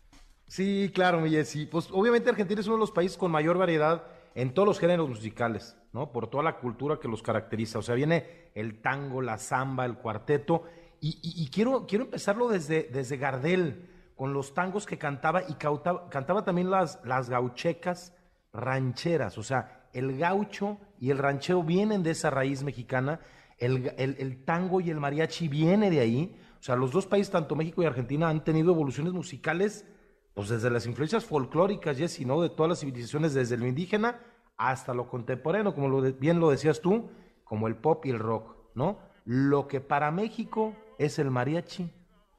[0.46, 1.66] Sí, claro, mi Jessy.
[1.66, 5.08] Pues obviamente Argentina es uno de los países con mayor variedad en todos los géneros
[5.08, 6.12] musicales, ¿no?
[6.12, 7.78] Por toda la cultura que los caracteriza.
[7.78, 10.64] O sea, viene el tango, la samba, el cuarteto.
[11.00, 16.70] Y, quiero, quiero empezarlo desde, desde Gardel, con los tangos que cantaba y cantaba, también
[16.70, 18.14] las, las gauchecas
[18.54, 19.36] rancheras.
[19.36, 23.20] O sea, el gaucho y el ranchero vienen de esa raíz mexicana
[23.64, 26.36] el, tango y el mariachi viene de ahí.
[26.58, 29.86] O sea, los dos países, tanto México y Argentina, han tenido evoluciones musicales,
[30.34, 32.40] pues desde las influencias folclóricas, Jessy, ¿no?
[32.40, 34.20] De todas las civilizaciones, desde lo indígena
[34.56, 37.10] hasta lo contemporáneo, como bien lo decías tú,
[37.44, 38.98] como el pop y el rock, ¿no?
[39.24, 41.90] Lo que para México es el mariachi,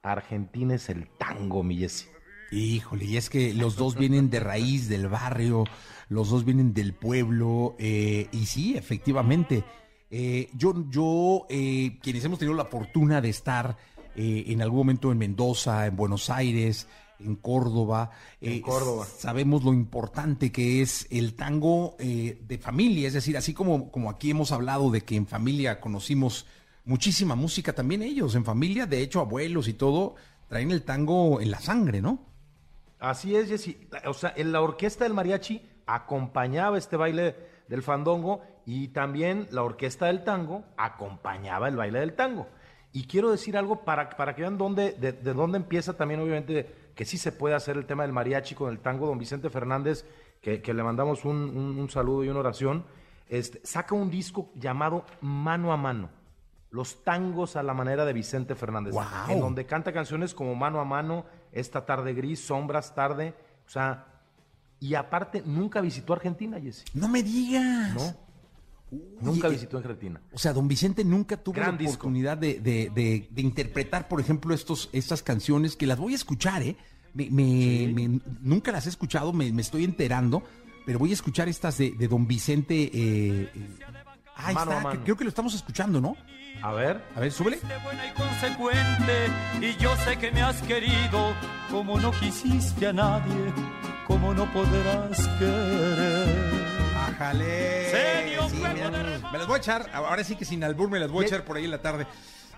[0.01, 2.07] Argentina es el tango, mi Jessy.
[2.51, 5.65] Híjole, y es que los dos vienen de raíz del barrio,
[6.09, 9.63] los dos vienen del pueblo, eh, y sí, efectivamente,
[10.11, 13.77] eh, yo, yo eh, quienes hemos tenido la fortuna de estar
[14.15, 16.87] eh, en algún momento en Mendoza, en Buenos Aires,
[17.19, 19.05] en Córdoba, en Córdoba.
[19.05, 24.31] sabemos lo importante que es el tango de familia, es decir, así como, como aquí
[24.31, 26.45] hemos hablado de que en familia conocimos
[26.83, 30.15] muchísima música, también ellos en familia, de hecho abuelos y todo,
[30.49, 32.19] traen el tango en la sangre, ¿no?
[32.99, 33.77] Así es, Jessy.
[34.05, 37.35] O sea, en la orquesta del mariachi acompañaba este baile
[37.67, 42.47] del fandongo y también la orquesta del tango acompañaba el baile del tango.
[42.91, 47.06] Y quiero decir algo para, para que vean dónde, de, dónde empieza también, obviamente, que
[47.06, 49.06] sí se puede hacer el tema del mariachi con el tango.
[49.06, 50.06] Don Vicente Fernández,
[50.41, 52.86] que, le mandamos un, saludo y una oración,
[53.28, 56.10] este, saca un disco llamado Mano a Mano.
[56.71, 58.95] Los tangos a la manera de Vicente Fernández.
[59.30, 63.34] En donde canta canciones como Mano a Mano, Esta tarde gris, Sombras tarde.
[63.67, 64.08] O sea,
[64.80, 66.86] y aparte nunca visitó Argentina, Jesse.
[66.93, 67.93] No me digas.
[67.93, 68.24] No.
[69.21, 70.21] Nunca visitó Argentina.
[70.34, 75.75] O sea, don Vicente nunca tuvo la oportunidad de, interpretar, por ejemplo, estos, estas canciones
[75.75, 76.75] que las voy a escuchar, ¿eh?
[77.13, 80.43] Me, nunca las he escuchado, me, estoy enterando,
[80.86, 82.75] pero voy a escuchar estas de, don Vicente.
[82.75, 83.49] Eh, eh
[84.36, 86.15] ahí está, creo que lo estamos escuchando, ¿no?
[86.62, 87.01] A ver.
[87.15, 87.60] A ver, súbele.
[87.84, 89.27] buena y consecuente,
[89.62, 91.34] y yo sé que me has querido
[91.69, 93.53] como no quisiste a nadie,
[94.08, 96.44] como no podrás querer.
[97.17, 97.91] Bájale.
[99.32, 101.45] me, las voy a echar, ahora sí que sin albur me las voy a echar
[101.45, 102.06] por ahí en la tarde.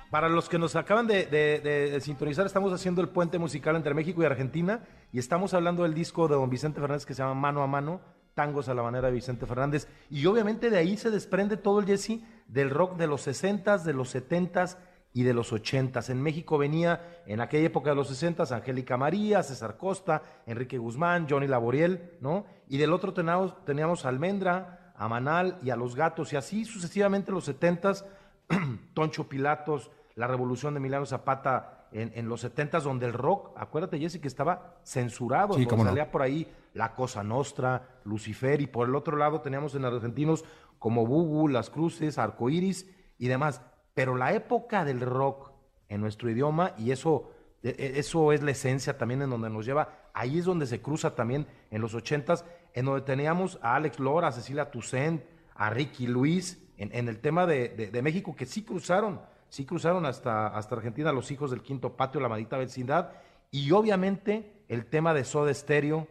[0.10, 4.26] Para los que nos acaban de, sintonizar, estamos haciendo el puente musical entre México y
[4.26, 7.68] Argentina y estamos hablando del disco de don Vicente Fernández que se llama Mano a
[7.68, 8.02] Mano,
[8.34, 9.88] tangos a la manera de Vicente Fernández.
[10.10, 13.94] Y obviamente de ahí se desprende todo el Jesse del rock de los 60s, de
[13.94, 14.78] los 70s
[15.14, 16.10] y de los 80s.
[16.10, 21.28] En México venía en aquella época de los 60s Angélica María, César Costa, Enrique Guzmán,
[21.30, 22.46] Johnny Laboriel, ¿no?
[22.68, 26.66] Y del otro teníamos, teníamos a Almendra, a Manal y a Los Gatos, y así
[26.66, 28.04] sucesivamente los 70s,
[28.94, 34.00] Toncho Pilatos, la revolución de Milano Zapata en, en los 70s, donde el rock, acuérdate
[34.00, 38.96] Jesse, que estaba censurado, sí, salía por ahí La Cosa Nostra, Lucifer, y por el
[38.96, 40.44] otro lado teníamos en argentinos
[40.80, 43.62] como Bugu, Las Cruces, Arcoiris y demás.
[43.94, 45.52] Pero la época del rock
[45.90, 47.32] en nuestro idioma, y eso,
[47.64, 50.82] e, e, eso es la esencia también en donde nos lleva, ahí es donde se
[50.82, 55.22] cruza también en los ochentas, en donde teníamos a Alex Lora, a Cecilia Toussaint,
[55.56, 60.76] a Ricky Luis, en, el tema de, México, que sí cruzaron, sí cruzaron hasta, hasta
[60.76, 63.12] Argentina los hijos del quinto patio, la maldita vecindad,
[63.52, 66.08] y obviamente el tema de Soda Stereo,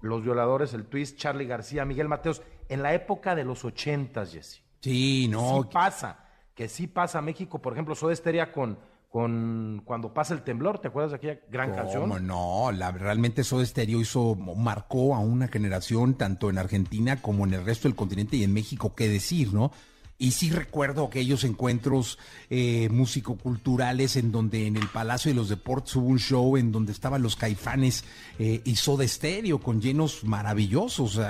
[0.00, 4.62] los violadores, el twist, Charlie García, Miguel Mateos, en la época de los ochentas, Jesse.
[4.80, 5.62] Sí, no.
[5.62, 8.78] Sí pasa que sí pasa a México, por ejemplo, Soda Stereo con,
[9.14, 12.26] con cuando pasa el temblor, ¿te acuerdas de aquella gran canción?
[12.26, 17.54] No, la, realmente Soda Stereo hizo, marcó a una generación tanto en Argentina como en
[17.54, 19.70] el resto del continente y en México, qué decir, ¿no?
[20.18, 22.18] Y sí recuerdo aquellos encuentros
[22.50, 26.90] eh, músico-culturales en donde en el Palacio de los Deportes hubo un show en donde
[26.90, 28.04] estaban los caifanes
[28.40, 31.20] eh, y Soda Stereo con llenos maravillosos.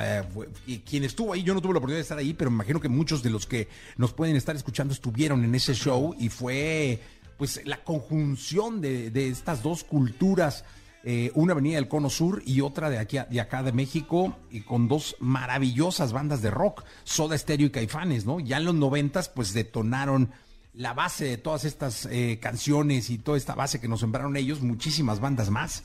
[0.66, 2.81] y quien estuvo ahí, yo no tuve la oportunidad de estar ahí, pero me imagino
[2.81, 3.68] que muchos de los que
[3.99, 7.01] nos pueden estar escuchando estuvieron en ese show y fue
[7.37, 10.64] pues la conjunción de, de estas dos culturas
[11.07, 14.62] eh, una venía del Cono Sur y otra de aquí de acá de México, y
[14.62, 18.40] con dos maravillosas bandas de rock, Soda Stereo y Caifanes, ¿no?
[18.40, 20.31] Ya en los noventas, pues detonaron
[20.73, 24.62] la base de todas estas eh, canciones y toda esta base que nos sembraron ellos,
[24.62, 25.85] muchísimas bandas más.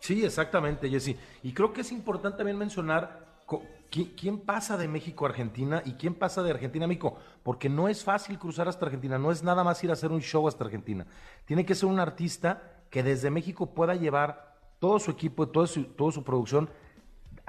[0.00, 1.16] Sí, exactamente, Jesse.
[1.42, 3.42] Y creo que es importante también mencionar
[3.90, 7.88] quién pasa de México a Argentina y quién pasa de Argentina a México, porque no
[7.88, 10.64] es fácil cruzar hasta Argentina, no es nada más ir a hacer un show hasta
[10.64, 11.06] Argentina.
[11.44, 15.84] Tiene que ser un artista que desde México pueda llevar todo su equipo, toda su,
[15.84, 16.70] toda su producción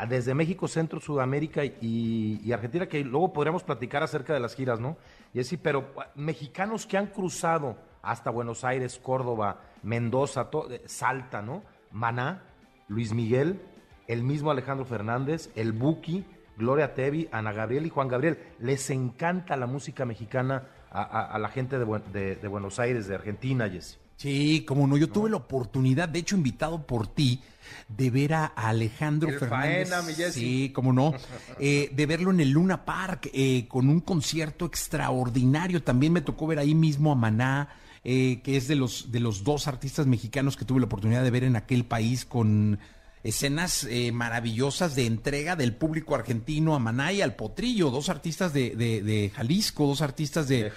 [0.07, 4.97] desde México, Centro, Sudamérica y, Argentina, que luego podríamos platicar acerca de las giras, ¿no?
[5.33, 11.41] Y así, pero ah, mexicanos que han cruzado hasta Buenos Aires, Córdoba, Mendoza, eh, Salta,
[11.41, 11.63] ¿no?
[11.91, 12.43] Maná,
[12.87, 13.61] Luis Miguel,
[14.09, 16.25] el mismo Alejandro Fernández, el Buki,
[16.57, 18.39] Gloria Tevi, Ana Gabriel y Juan Gabriel.
[18.59, 23.99] Les encanta la música mexicana a, la gente de, de, Buenos Aires, de Argentina, Jesse.
[24.17, 27.41] Sí, como no, yo tuve la oportunidad, de hecho invitado por ti,
[27.87, 30.33] de ver a Alejandro Fernández.
[30.33, 31.13] sí, como no,
[31.59, 35.83] eh, de verlo en el Luna Park eh, con un concierto extraordinario.
[35.83, 37.69] También me tocó ver ahí mismo a Maná,
[38.03, 41.31] eh, que es de los de los dos artistas mexicanos que tuve la oportunidad de
[41.31, 42.79] ver en aquel país con
[43.23, 48.75] escenas maravillosas de entrega del público argentino a Maná y al Potrillo, dos artistas de,
[48.75, 50.71] de, Jalisco, dos artistas de,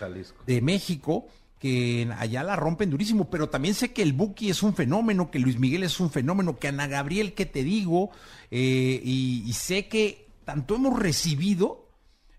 [0.46, 1.26] de México
[1.62, 5.38] que allá la rompen durísimo, pero también sé que el Buki es un fenómeno, que
[5.38, 8.11] Luis Miguel es un fenómeno, que Ana Gabriel, que te digo,
[8.50, 11.88] eh, y, sé que tanto hemos recibido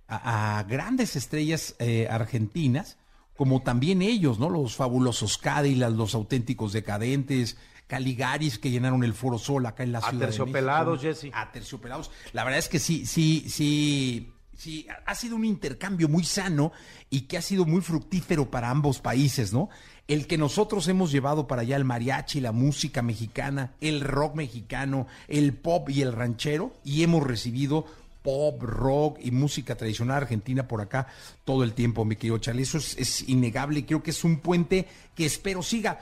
[0.10, 2.98] a, grandes estrellas eh, argentinas,
[3.38, 4.50] como también ellos, ¿no?
[4.50, 7.56] Los fabulosos Cádilas, los auténticos decadentes,
[7.88, 10.24] Caligaris que llenaron el Foro Sol acá en la ciudad.
[10.24, 11.30] Aterciopelados, Jesse.
[11.34, 12.12] Aterciopelados.
[12.32, 16.72] La verdad es que sí, sí, sí Sí, ha sido un intercambio muy sano
[17.10, 19.70] y que ha sido muy fructífero para ambos países, ¿no?
[20.08, 25.08] El que nosotros hemos llevado para allá el mariachi, la música mexicana, el rock mexicano,
[25.28, 27.86] el pop y el ranchero, y hemos recibido
[28.22, 31.08] pop, rock y música tradicional argentina por acá
[31.46, 32.64] todo el tiempo, mi querido Charlie.
[32.64, 36.00] Eso es, innegable y creo que es un puente que espero siga.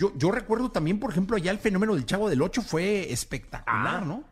[0.00, 4.00] Yo, yo recuerdo también, por ejemplo, allá el fenómeno del Chavo del Ocho fue espectacular,
[4.02, 4.06] ah.
[4.06, 4.24] ¿no?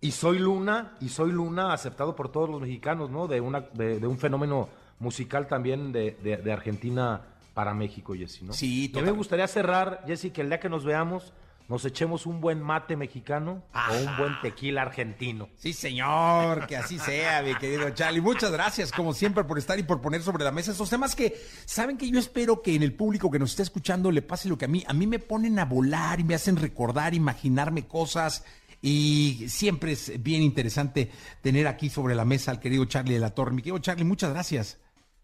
[0.00, 3.28] Y soy Luna, y soy Luna aceptado por todos los mexicanos, ¿no?
[3.28, 7.20] De, una, de, un fenómeno musical también de, Argentina
[7.52, 8.54] para México, Jessy, ¿no?
[8.54, 11.34] Sí, A mí me gustaría cerrar, Jessy, que el día que nos veamos
[11.68, 15.48] nos echemos un buen mate mexicano o un buen tequila argentino.
[15.56, 18.20] Sí, señor, que así sea, mi querido Charlie.
[18.20, 21.40] Muchas gracias, como siempre, por estar y por poner sobre la mesa estos temas que
[21.64, 24.58] saben que yo espero que en el público que nos esté escuchando le pase lo
[24.58, 28.44] que a mí, a mí me ponen a volar y me hacen recordar, imaginarme cosas
[28.82, 33.30] y siempre es bien interesante tener aquí sobre la mesa al querido Charlie de la
[33.30, 33.52] Torre.
[33.52, 34.78] Mi querido Charlie, muchas gracias.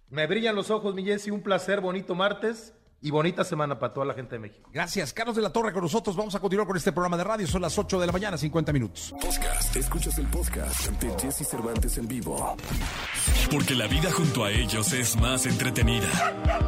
[0.08, 1.30] Me brillan los ojos, mi Jessy.
[1.30, 2.72] Un placer, bonito martes
[3.02, 4.68] y bonita semana para toda la gente de México.
[4.72, 6.16] Gracias, Carlos de la Torre con nosotros.
[6.16, 7.46] Vamos a continuar con este programa de radio.
[7.46, 9.14] Son las 8 de la mañana, 50 minutos.
[9.20, 9.76] Podcast.
[9.76, 12.56] Escuchas el podcast de Jesse Cervantes en vivo.
[13.50, 16.08] Porque la vida junto a ellos es más entretenida.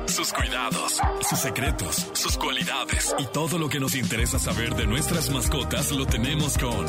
[0.07, 5.31] Sus cuidados, sus secretos, sus cualidades y todo lo que nos interesa saber de nuestras
[5.31, 6.87] mascotas lo tenemos con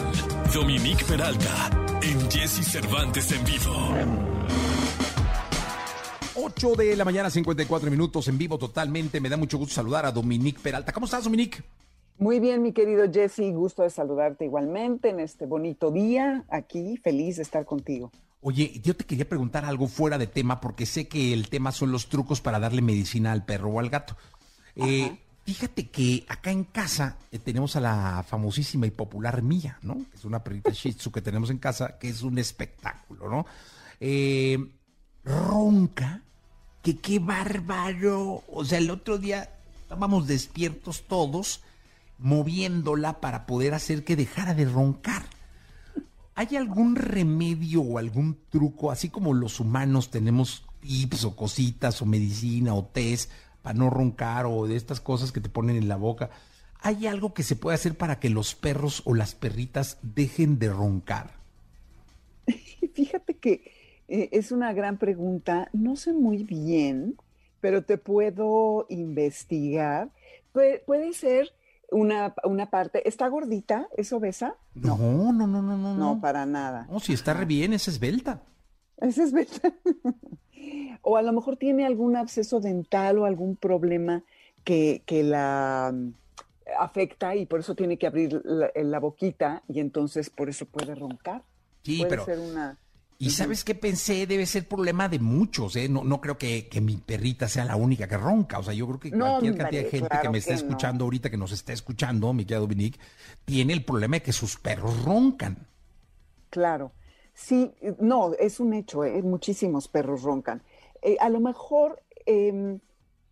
[0.54, 1.70] Dominique Peralta
[2.02, 4.73] en Jesse Cervantes en vivo.
[6.36, 9.19] 8 de la mañana, 54 minutos en vivo totalmente.
[9.19, 10.91] Me da mucho gusto saludar a Dominique Peralta.
[10.91, 11.62] ¿Cómo estás, Dominique?
[12.17, 17.38] Muy bien, mi querido Jesse, gusto de saludarte igualmente en este bonito día aquí, feliz
[17.38, 18.12] de estar contigo.
[18.41, 21.91] Oye, yo te quería preguntar algo fuera de tema, porque sé que el tema son
[21.91, 24.17] los trucos para darle medicina al perro o al gato.
[24.76, 25.15] Eh,
[25.46, 30.06] fíjate que acá en casa eh, tenemos a la famosísima y popular Mía, ¿no?
[30.13, 33.46] Es una perrita Shih Tzu que tenemos en casa, que es un espectáculo, ¿no?
[34.00, 34.58] Eh,
[35.24, 36.22] ronca,
[36.82, 38.44] que qué bárbaro.
[38.48, 39.50] O sea, el otro día
[39.82, 41.62] estábamos despiertos todos,
[42.18, 45.24] moviéndola para poder hacer que dejara de roncar.
[46.36, 52.06] ¿Hay algún remedio o algún truco, así como los humanos tenemos tips o cositas o
[52.06, 53.32] medicina o test
[53.62, 56.32] para no roncar o de estas cosas que te ponen en la boca?
[56.82, 60.70] ¿Hay algo que se puede hacer para que los perros o las perritas dejen de
[60.70, 61.36] roncar?
[62.94, 63.73] Fíjate que
[64.13, 65.69] eh, es una gran pregunta.
[65.73, 67.17] No sé muy bien,
[67.62, 70.12] pero te puedo investigar.
[70.52, 71.52] puede ser
[71.89, 73.08] una, una, parte.
[73.08, 73.88] ¿Está gordita?
[73.97, 74.56] ¿Es obesa?
[74.76, 75.78] No, no, no, no, no.
[75.78, 76.86] No, no para nada.
[76.91, 78.43] No, si está re bien, es esbelta.
[78.97, 79.73] Es esbelta.
[81.02, 84.23] o a lo mejor tiene algún absceso dental o algún problema
[84.63, 86.13] que, que la mm,
[86.80, 90.93] afecta y por eso tiene que abrir la, la, boquita y entonces por eso puede
[90.93, 91.41] roncar.
[91.82, 92.78] Sí, puede pero ser una
[93.19, 95.88] y sabes qué pensé, debe ser problema de muchos, ¿eh?
[95.88, 98.60] No, no creo que, mi perrita sea la única que ronca.
[98.60, 101.38] O sea, yo creo que cualquier cantidad de gente que me está escuchando ahorita, que
[101.38, 102.99] nos está escuchando, mi querida Dominique,
[103.45, 105.67] tiene el problema de que sus perros roncan.
[106.49, 106.91] Claro.
[107.34, 109.22] Sí, no, es un hecho, ¿eh?
[109.24, 110.61] muchísimos perros roncan.
[111.01, 112.80] Eh, a lo mejor em,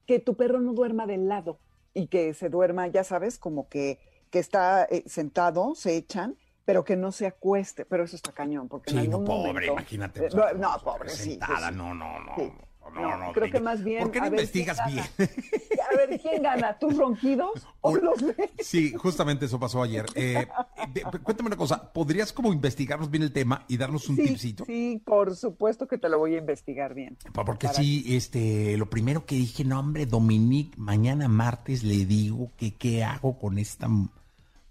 [0.08, 1.60] que tu perro no duerma de lado
[1.94, 4.00] y que se duerma, ya sabes, como que,
[4.32, 6.36] que está eh, sentado, se echan,
[6.72, 7.84] pero que no se acueste.
[7.86, 10.26] Pero eso está cañón, porque en Sí, no, algún pobre, momento- imagínate.
[10.26, 11.38] Eh, no, pobre, sí.
[11.46, 12.36] pues, no, no, no.
[12.38, 12.52] sí.
[12.94, 15.06] No, No, no, creo que- más bien, ¿Por qué no investigas ¿quién bien?
[15.94, 16.78] A ver, ¿quién gana?
[16.78, 20.06] ¿Tus ronquidos o los de- Sí, justamente eso pasó ayer.
[20.16, 20.46] Eh,
[20.92, 24.66] de- cuéntame una cosa, ¿podrías como investigarnos bien el tema y darnos un Sí, tipcito?
[24.66, 27.18] sí, por supuesto que te lo voy a investigar bien.
[27.34, 32.52] Porque Para- sí, este, lo primero que dije, no hombre, Dominique, mañana martes le digo
[32.58, 33.88] que qué hago con esta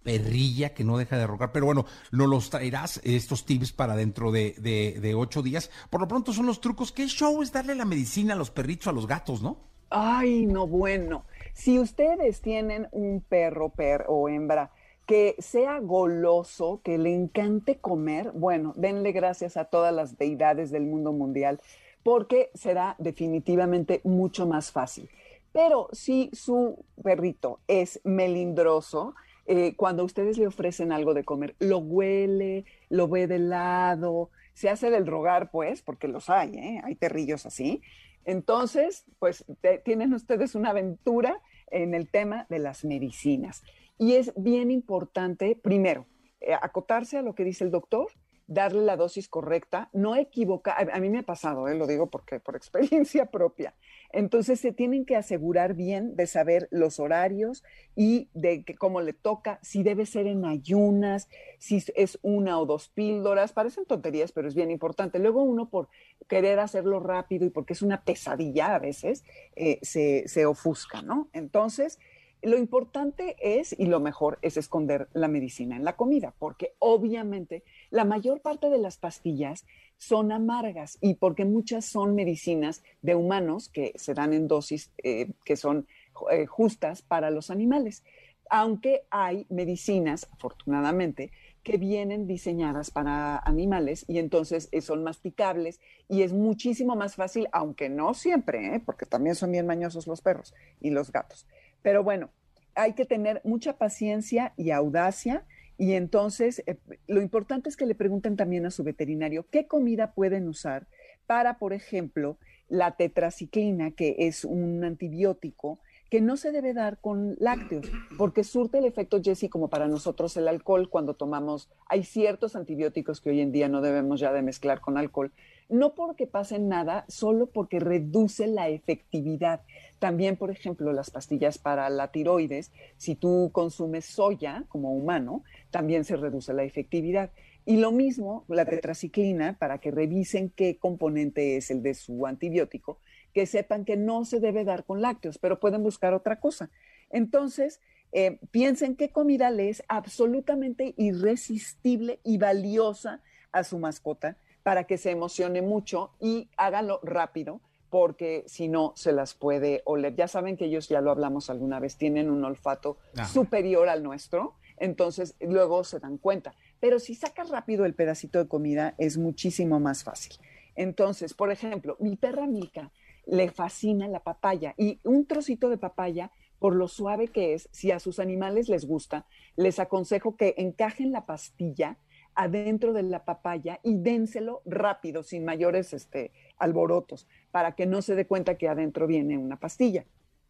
[0.02, 1.52] perrilla que no deja de rogar.
[1.52, 5.70] Pero bueno, nos los traerás estos tips para dentro de, ocho días.
[5.90, 6.92] Por lo pronto son los trucos.
[6.92, 9.58] ¿Qué show es darle la medicina a los perritos, a los gatos, no?
[9.90, 11.24] Ay, no, bueno.
[11.52, 14.70] Si ustedes tienen un perro per o hembra
[15.04, 20.84] que sea goloso, que le encante comer, bueno, denle gracias a todas las deidades del
[20.84, 21.60] mundo mundial,
[22.04, 25.10] porque será definitivamente mucho más fácil.
[25.52, 29.14] Pero si su perrito es melindroso,
[29.52, 34.68] eh, cuando ustedes le ofrecen algo de comer, lo huele, lo ve de lado, se
[34.68, 36.80] hace del rogar, pues, porque los hay, ¿eh?
[36.84, 37.82] hay perrillos así.
[38.24, 39.44] Entonces, pues
[39.84, 43.64] tienen ustedes una aventura en el tema de las medicinas.
[43.98, 46.06] Y es bien importante, primero,
[46.40, 48.06] eh, acotarse a lo que dice el doctor,
[48.50, 50.90] darle la dosis correcta, no equivocar.
[50.92, 53.74] A, mí me ha pasado, eh, lo digo porque por experiencia propia.
[54.12, 57.62] Entonces se tienen que asegurar bien de saber los horarios
[57.94, 61.28] y de que, cómo le toca, si debe ser en ayunas,
[61.58, 63.52] si es una o dos píldoras.
[63.52, 65.20] Parecen tonterías, pero es bien importante.
[65.20, 65.88] Luego uno por
[66.28, 69.22] querer hacerlo rápido y porque es una pesadilla a veces,
[69.54, 71.28] eh, se, se ofusca, ¿no?
[71.32, 72.00] Entonces,
[72.42, 77.62] lo importante es, y lo mejor, es esconder la medicina en la comida, porque obviamente
[77.90, 79.66] la mayor parte de las pastillas
[79.98, 85.32] son amargas y porque muchas son medicinas de humanos que se dan en dosis eh,
[85.44, 85.86] que son
[86.30, 88.02] eh, justas para los animales.
[88.48, 91.30] Aunque hay medicinas, afortunadamente,
[91.62, 95.78] que vienen diseñadas para animales y entonces eh, son masticables
[96.08, 100.54] y es muchísimo más fácil, aunque no siempre, porque también son bien mañosos los perros
[100.80, 101.46] y los gatos.
[101.82, 102.30] Pero bueno,
[102.74, 105.44] hay que tener mucha paciencia y audacia
[105.76, 106.76] y entonces eh,
[107.06, 110.86] lo importante es que le pregunten también a su veterinario qué comida pueden usar
[111.26, 117.36] para, por ejemplo, la tetraciclina, que es un antibiótico que no se debe dar con
[117.38, 117.86] lácteos,
[118.18, 123.20] porque surte el efecto, Jesse, como para nosotros el alcohol cuando tomamos, hay ciertos antibióticos
[123.20, 125.30] que hoy en día no debemos ya de mezclar con alcohol,
[125.68, 129.60] no porque pasen nada, solo porque reduce la efectividad.
[130.00, 136.04] También, por ejemplo, las pastillas para la tiroides, si tú consumes soya como humano, también
[136.04, 137.30] se reduce la efectividad.
[137.66, 142.98] Y lo mismo, la tetraciclina, para que revisen qué componente es el de su antibiótico,
[143.32, 146.70] que sepan que no se debe dar con lácteos, pero pueden buscar otra cosa.
[147.10, 147.80] Entonces,
[148.12, 153.20] eh, piensen qué comida le es absolutamente irresistible y valiosa
[153.52, 159.12] a su mascota para que se emocione mucho y háganlo rápido, porque si no se
[159.12, 160.14] las puede oler.
[160.14, 163.26] Ya saben que ellos, ya lo hablamos alguna vez, tienen un olfato Ah.
[163.26, 166.54] superior al nuestro, entonces luego se dan cuenta.
[166.78, 170.34] Pero si sacas rápido el pedacito de comida, es muchísimo más fácil.
[170.76, 172.92] Entonces, por ejemplo, mi perra Milka
[173.26, 177.90] le fascina la papaya y un trocito de papaya, por lo suave que es, si
[177.90, 181.98] a sus animales les gusta, les aconsejo que encajen la pastilla
[182.34, 188.14] adentro de la papaya y dénselo rápido, sin mayores este, alborotos, para que no se
[188.14, 190.04] dé cuenta que adentro viene una pastilla.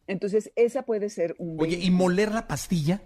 [0.07, 1.59] Entonces, esa puede ser un...
[1.59, 3.03] Oye, ¿y moler la pastilla?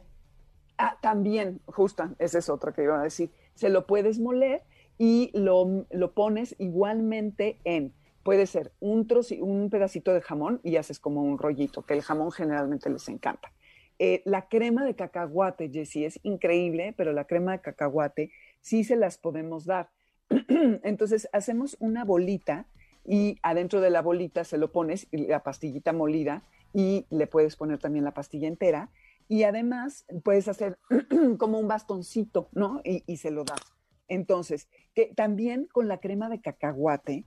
[0.77, 3.31] Ah, también, justa, esa es otra que iba a decir.
[3.53, 4.63] Se lo puedes moler
[4.97, 7.93] y lo, lo pones igualmente en,
[8.25, 9.07] puede ser un,
[9.41, 13.53] un pedacito de jamón y haces como un rollito, que el jamón generalmente les encanta.
[13.99, 18.95] Eh, la crema de cacahuate, Jessie, es increíble, pero la crema de cacahuate sí se
[18.95, 19.91] las podemos dar.
[20.83, 22.65] Entonces hacemos una bolita
[23.05, 26.41] y adentro de la bolita se lo pones la pastillita molida
[26.73, 28.89] y le puedes poner también la pastilla entera
[29.27, 30.79] y además puedes hacer
[31.37, 32.81] como un bastoncito, ¿no?
[32.83, 33.61] Y, y se lo das.
[34.07, 37.23] Entonces, que también con la crema de cacahuate,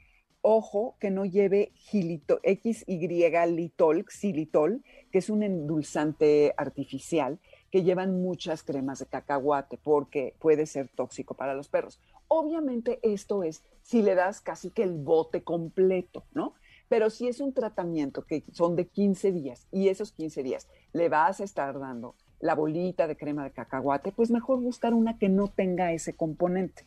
[0.50, 2.40] ojo que no lleve XY-litol,
[4.08, 4.82] xilitol,
[5.12, 7.38] que es un endulzante artificial
[7.70, 12.00] que llevan muchas cremas de cacahuate porque puede ser tóxico para los perros.
[12.28, 16.54] Obviamente esto es si le das casi que el bote completo, ¿no?
[16.88, 21.10] Pero si es un tratamiento que son de 15 días y esos 15 días le
[21.10, 25.28] vas a estar dando la bolita de crema de cacahuate, pues mejor buscar una que
[25.28, 26.86] no tenga ese componente.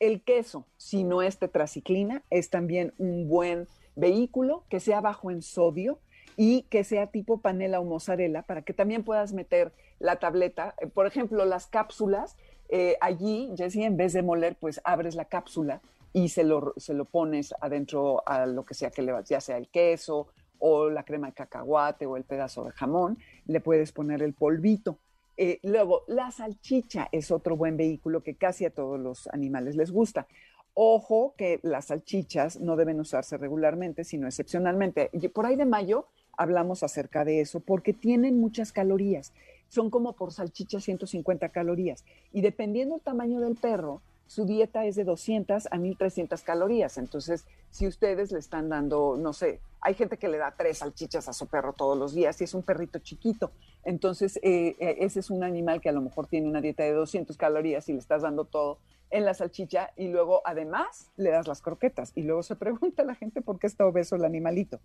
[0.00, 5.42] El queso, si no es tetraciclina, es también un buen vehículo que sea bajo en
[5.42, 5.98] sodio
[6.36, 10.74] y que sea tipo panela o mozzarella para que también puedas meter la tableta.
[10.80, 12.36] Eh, Por ejemplo, las cápsulas,
[12.68, 15.80] eh, allí, Jessie, en vez de moler, pues abres la cápsula
[16.12, 19.40] y se lo, se lo pones adentro a lo que sea que le vas, ya
[19.40, 20.28] sea el queso
[20.58, 24.98] o la crema de cacahuate o el pedazo de jamón, le puedes poner el polvito.
[25.36, 29.90] Eh, luego, la salchicha es otro buen vehículo que casi a todos los animales les
[29.90, 30.26] gusta.
[30.74, 35.10] Ojo que las salchichas no deben usarse regularmente, sino excepcionalmente.
[35.32, 36.06] Por ahí de mayo
[36.36, 39.32] hablamos acerca de eso, porque tienen muchas calorías.
[39.68, 42.04] Son como por salchicha 150 calorías.
[42.32, 46.98] Y dependiendo del tamaño del perro, su dieta es de 200 a 1300 calorías.
[46.98, 51.28] Entonces, si ustedes le están dando, no sé, hay gente que le da tres salchichas
[51.28, 53.50] a su perro todos los días y es un perrito chiquito.
[53.84, 56.92] Entonces, eh, eh, ese es un animal que a lo mejor tiene una dieta de
[56.92, 58.78] 200 calorías y le estás dando todo
[59.10, 62.12] en la salchicha y luego además le das las croquetas.
[62.14, 64.80] Y luego se pregunta la gente por qué está obeso el animalito.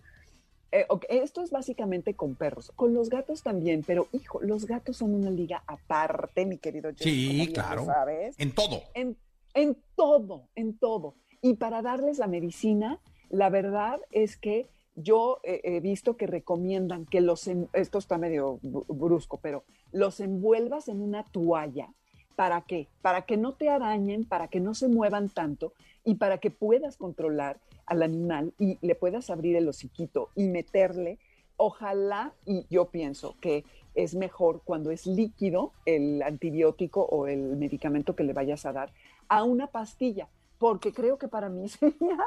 [0.72, 4.98] Eh, ok, Esto es básicamente con perros, con los gatos también, pero hijo, los gatos
[4.98, 7.86] son una liga aparte, mi querido Jesse, como Sí, claro.
[7.86, 8.36] sabes.
[8.38, 8.84] En todo.
[8.94, 9.18] En,
[9.54, 11.16] en todo, en todo.
[11.42, 17.06] Y para darles la medicina, la verdad es que yo eh, he visto que recomiendan
[17.06, 21.94] que los, esto está medio brusco, pero los envuelvas en una toalla.
[22.36, 22.88] ¿Para qué?
[23.02, 25.74] Para que no te arañen, para que no se muevan tanto
[26.06, 31.18] y para que puedas controlar al animal y le puedas abrir el hociquito y meterle.
[31.58, 38.16] Ojalá, y yo pienso que es mejor cuando es líquido el antibiótico o el medicamento
[38.16, 38.94] que le vayas a dar
[39.30, 40.28] a una pastilla,
[40.58, 42.18] porque creo que para mí sería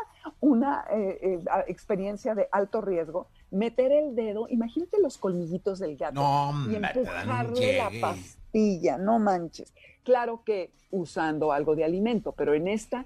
[0.40, 6.14] una eh, eh, experiencia de alto riesgo meter el dedo, imagínate los colmillitos del gato
[6.14, 9.74] No, y empujarle la pastilla, no manches.
[10.02, 13.04] Claro que usando algo de alimento, pero en este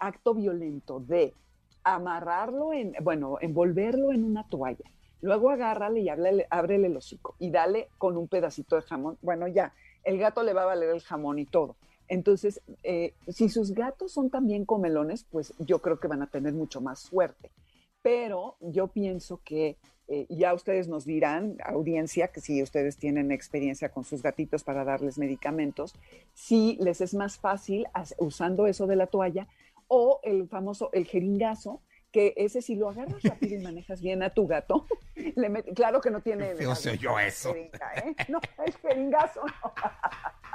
[0.00, 1.32] acto violento de
[1.82, 4.84] amarrarlo en, bueno, envolverlo en una toalla,
[5.22, 9.16] luego agárrale y ábrele el hocico y dale con un pedacito de jamón.
[9.22, 9.72] Bueno, ya,
[10.04, 11.76] el gato le va a valer el jamón y todo.
[12.08, 16.52] Entonces, eh, si sus gatos son también comelones, pues yo creo que van a tener
[16.54, 17.50] mucho más suerte.
[18.02, 19.78] Pero yo pienso que
[20.08, 24.84] eh, ya ustedes nos dirán, audiencia, que si ustedes tienen experiencia con sus gatitos para
[24.84, 25.94] darles medicamentos,
[26.32, 29.48] si les es más fácil as- usando eso de la toalla
[29.88, 31.82] o el famoso, el jeringazo,
[32.12, 34.86] que ese si lo agarras rápido y manejas bien a tu gato,
[35.16, 36.54] le met- claro que no tiene...
[36.76, 37.52] Se oyó eso.
[37.52, 38.14] jeringa, ¿eh?
[38.28, 39.40] No, es jeringazo.
[39.44, 39.72] No.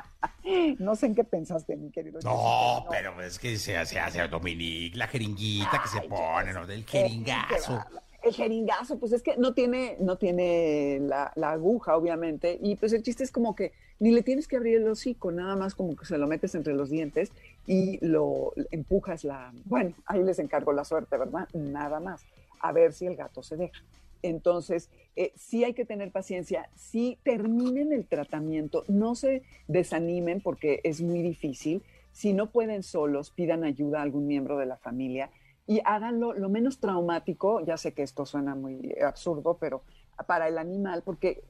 [0.79, 2.19] No sé en qué pensaste, mi querido.
[2.23, 6.65] No, pero es que se hace, hace Dominique, la jeringuita que se pone, ¿no?
[6.65, 7.83] Del jeringazo.
[8.23, 12.93] El jeringazo, pues es que no tiene, no tiene la, la aguja, obviamente, y pues
[12.93, 15.95] el chiste es como que ni le tienes que abrir el hocico, nada más como
[15.95, 17.31] que se lo metes entre los dientes
[17.65, 19.51] y lo empujas la...
[19.65, 21.47] Bueno, ahí les encargo la suerte, ¿verdad?
[21.53, 22.25] Nada más.
[22.59, 23.79] A ver si el gato se deja.
[24.21, 30.81] Entonces, eh, sí hay que tener paciencia, sí terminen el tratamiento, no se desanimen porque
[30.83, 31.83] es muy difícil.
[32.11, 35.31] Si no pueden solos, pidan ayuda a algún miembro de la familia
[35.65, 37.63] y háganlo lo menos traumático.
[37.65, 39.83] Ya sé que esto suena muy absurdo, pero
[40.27, 41.43] para el animal, porque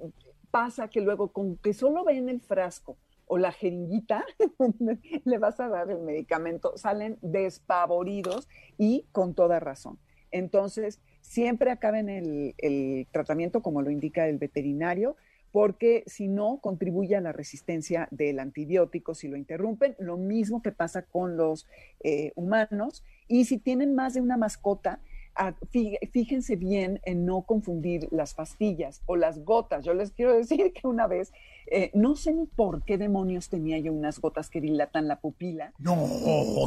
[0.52, 4.26] pasa que luego con que solo ven el frasco o la jeringuita,
[5.24, 10.00] le vas a dar el medicamento, salen despavoridos y con toda razón.
[10.32, 15.16] Entonces, siempre acaben el, el tratamiento como lo indica el veterinario,
[15.52, 19.96] porque si no, contribuye a la resistencia del antibiótico si lo interrumpen.
[20.00, 21.68] Lo mismo que pasa con los
[22.04, 23.04] eh, humanos.
[23.28, 25.02] Y si tienen más de una mascota,
[25.36, 29.84] ah, fí- fíjense bien en no confundir las pastillas o las gotas.
[29.84, 31.34] Yo les quiero decir que una vez,
[31.70, 35.74] eh, no sé ni por qué demonios tenía yo unas gotas que dilatan la pupila.
[35.80, 36.08] No,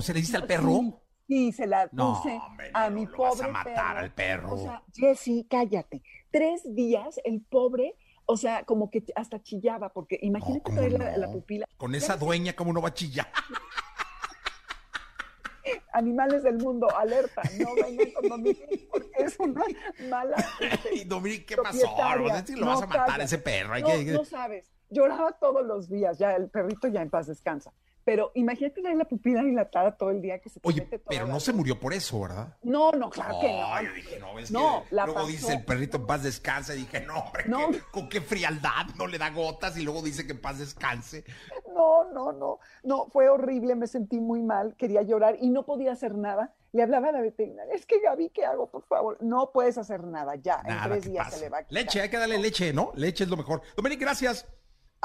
[0.03, 0.81] ¿se le diste al perro?
[0.81, 0.95] Sí,
[1.29, 4.55] se la No, puse hombre, a no, mi lo vas pobre a matar al perro.
[4.55, 6.03] O sea, Jessy, cállate.
[6.31, 7.97] Tres días el pobre,
[8.27, 11.19] o sea, como que hasta chillaba, porque imagínate ¿cómo traer la, no?
[11.19, 11.67] la pupila.
[11.77, 13.29] Con esa dueña, ¿cómo no va a chillar?
[15.95, 19.65] Animales del mundo, alerta, no vengan con Dominique porque es una
[20.11, 20.37] mala.
[20.93, 21.87] Y Dominique, ¿qué pasó?
[22.19, 23.75] No si lo vas a matar a ese perro.
[23.75, 24.71] Hay no, que- no sabes.
[24.91, 27.73] Lloraba todos los días, ya el perrito ya en paz descansa.
[28.05, 31.09] Pero imagínate traer la pupila dilatada todo el día que se te Oye, mete toda
[31.09, 32.55] pero la no se murió por eso, ¿verdad?
[32.63, 33.83] No, no, claro que no.
[33.83, 35.29] Yo dije, no, es No, que la luego pasó.
[35.29, 36.75] dice el perrito en paz descanse.
[36.75, 37.71] Dije, no, hombre, No.
[37.71, 41.25] ¿qué- con qué frialdad no le da gotas y luego dice que en paz descanse.
[41.75, 45.93] No, no, no, no, fue horrible, me sentí muy mal, quería llorar y no podía
[45.93, 46.53] hacer nada.
[46.73, 49.17] Le hablaba a la veterinaria, es que Gaby, ¿qué hago, por favor?
[49.21, 51.37] No puedes hacer nada, ya, en tres días pase.
[51.39, 51.73] se le va a quitar.
[51.85, 52.91] Leche, hay que darle leche, ¿no?
[52.97, 53.63] Leche es lo mejor.
[53.77, 54.47] Dominique, gracias.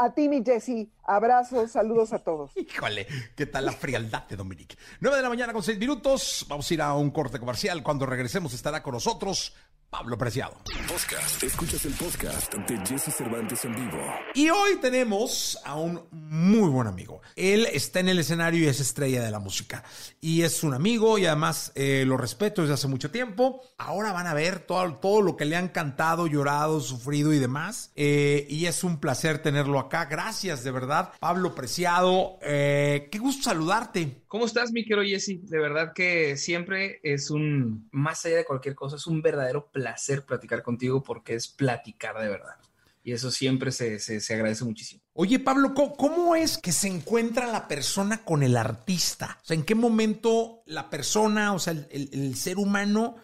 [0.02, 2.52] A ti, mi Jessy, abrazos, saludos a todos.
[2.56, 4.78] Híjole, ¿qué tal la frialdad de Dominique?
[5.02, 6.46] 9 de la mañana con 6 minutos.
[6.48, 7.84] Vamos a ir a un corte comercial.
[7.84, 9.54] Cuando regresemos estará con nosotros
[9.90, 10.56] Pablo Preciado.
[10.88, 11.42] Podcast.
[11.42, 13.98] Escuchas el podcast de Jesse Cervantes en vivo.
[14.36, 17.22] Y hoy tenemos a un muy buen amigo.
[17.36, 19.84] Él está en el escenario y es estrella de la música.
[20.22, 23.62] Y es un amigo y además eh, lo respeto desde hace mucho tiempo.
[23.80, 27.92] Ahora van a ver todo, todo lo que le han cantado, llorado, sufrido y demás.
[27.96, 30.06] Eh, y es un placer tenerlo acá.
[30.06, 31.14] Gracias, de verdad.
[31.20, 34.24] Pablo Preciado, eh, qué gusto saludarte.
[34.30, 35.42] ¿Cómo estás, mi querido Jesse?
[35.42, 40.24] De verdad que siempre es un, más allá de cualquier cosa, es un verdadero placer
[40.24, 42.58] platicar contigo porque es platicar de verdad.
[43.04, 45.02] Y eso siempre se, se, se agradece muchísimo.
[45.14, 49.40] Oye, Pablo, ¿cómo, ¿cómo, es que se encuentra la persona con el artista?
[49.42, 53.16] O sea, ¿en qué momento la persona, o sea, el, el ser humano,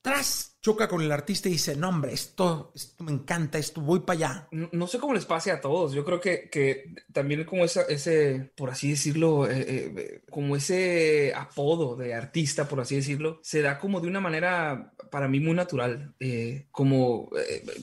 [0.00, 4.00] tras choca con el artista y dice, no, hombre, esto, esto me encanta, esto, voy
[4.00, 4.48] para allá.
[4.50, 5.92] No, no, sé cómo les pase a todos.
[5.92, 11.32] Yo creo que, que también como esa, ese, por así decirlo, eh, eh, como ese
[11.34, 15.54] apodo de artista, por así decirlo, se da como de una manera para mí muy
[15.54, 16.14] natural.
[16.20, 17.30] Eh, como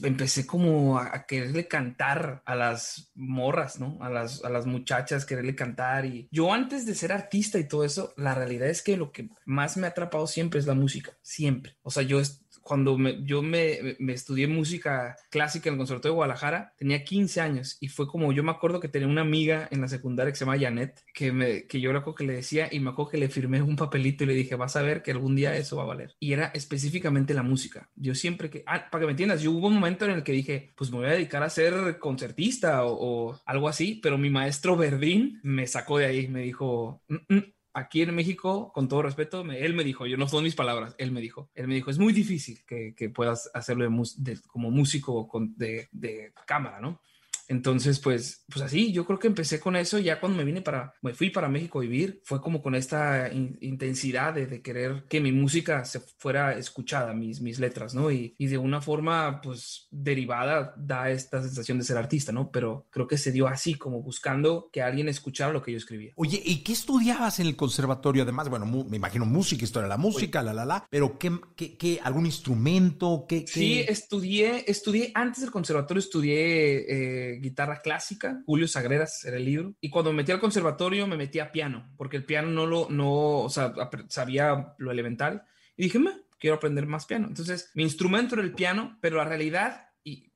[0.04, 3.98] empecé como a, a, quererle cantar a las morras, ¿no?
[4.02, 6.06] A las, a las muchachas, quererle cantar.
[6.06, 9.30] Y yo antes de ser artista y todo eso, la realidad es que lo que
[9.46, 11.18] más me ha atrapado siempre es la música.
[11.24, 11.76] Siempre.
[11.82, 12.20] O sea, yo
[12.68, 17.40] cuando me, yo me, me, estudié música clásica en el Conservatorio de Guadalajara, tenía 15
[17.40, 20.38] años y fue como, yo me acuerdo que tenía una amiga en la secundaria que
[20.38, 23.20] se llama Janet, que, me, que yo recuerdo que le decía y me acuerdo que
[23.20, 25.84] le firmé un papelito y le dije, vas a ver que algún día eso va
[25.84, 26.16] a valer.
[26.20, 27.90] Y era específicamente la música.
[27.96, 30.34] Yo siempre que, ah, para que me entiendas, yo hubo un momento en el que
[30.34, 34.30] dije, pues me voy a dedicar a ser concertista o, o algo así, pero mi
[34.30, 39.04] maestro Verdín me sacó de ahí, me dijo, mm -mm, aquí en México, con todo
[39.04, 41.76] respeto, me, él me dijo, yo no son mis palabras, él me dijo, él me
[41.76, 47.00] dijo, es muy difícil que, puedas hacerlo de, como músico con, de, de, cámara, ¿no?
[47.48, 50.94] Entonces, pues, pues así, yo creo que empecé con eso ya cuando me vine para,
[51.02, 55.06] me fui para México a vivir, fue como con esta in, intensidad de, de, querer
[55.08, 58.12] que mi música se fuera escuchada, mis, mis letras, ¿no?
[58.12, 62.52] Y, y, de una forma, pues, derivada da esta sensación de ser artista, ¿no?
[62.52, 66.12] Pero creo que se dio así, como buscando que alguien escuchara lo que yo escribía.
[66.16, 68.24] Oye, ¿y qué estudiabas en el conservatorio?
[68.24, 70.48] Además, bueno, me imagino música, historia de la música, Oye.
[70.48, 73.26] la, la, la, pero ¿qué, qué, qué algún instrumento?
[73.28, 73.52] ¿Qué, qué...
[73.52, 77.34] Sí, estudié, estudié, antes del conservatorio estudié...
[77.34, 81.18] Eh, guitarra clásica, Julio Sagreras era el libro, y cuando me metí al conservatorio me
[81.18, 83.74] metí a piano, porque el piano no lo, no, o sea,
[84.10, 85.44] sabía lo elemental,
[85.76, 86.00] y dije,
[86.40, 87.28] quiero aprender más piano.
[87.28, 89.87] Entonces, mi instrumento era el piano, pero la realidad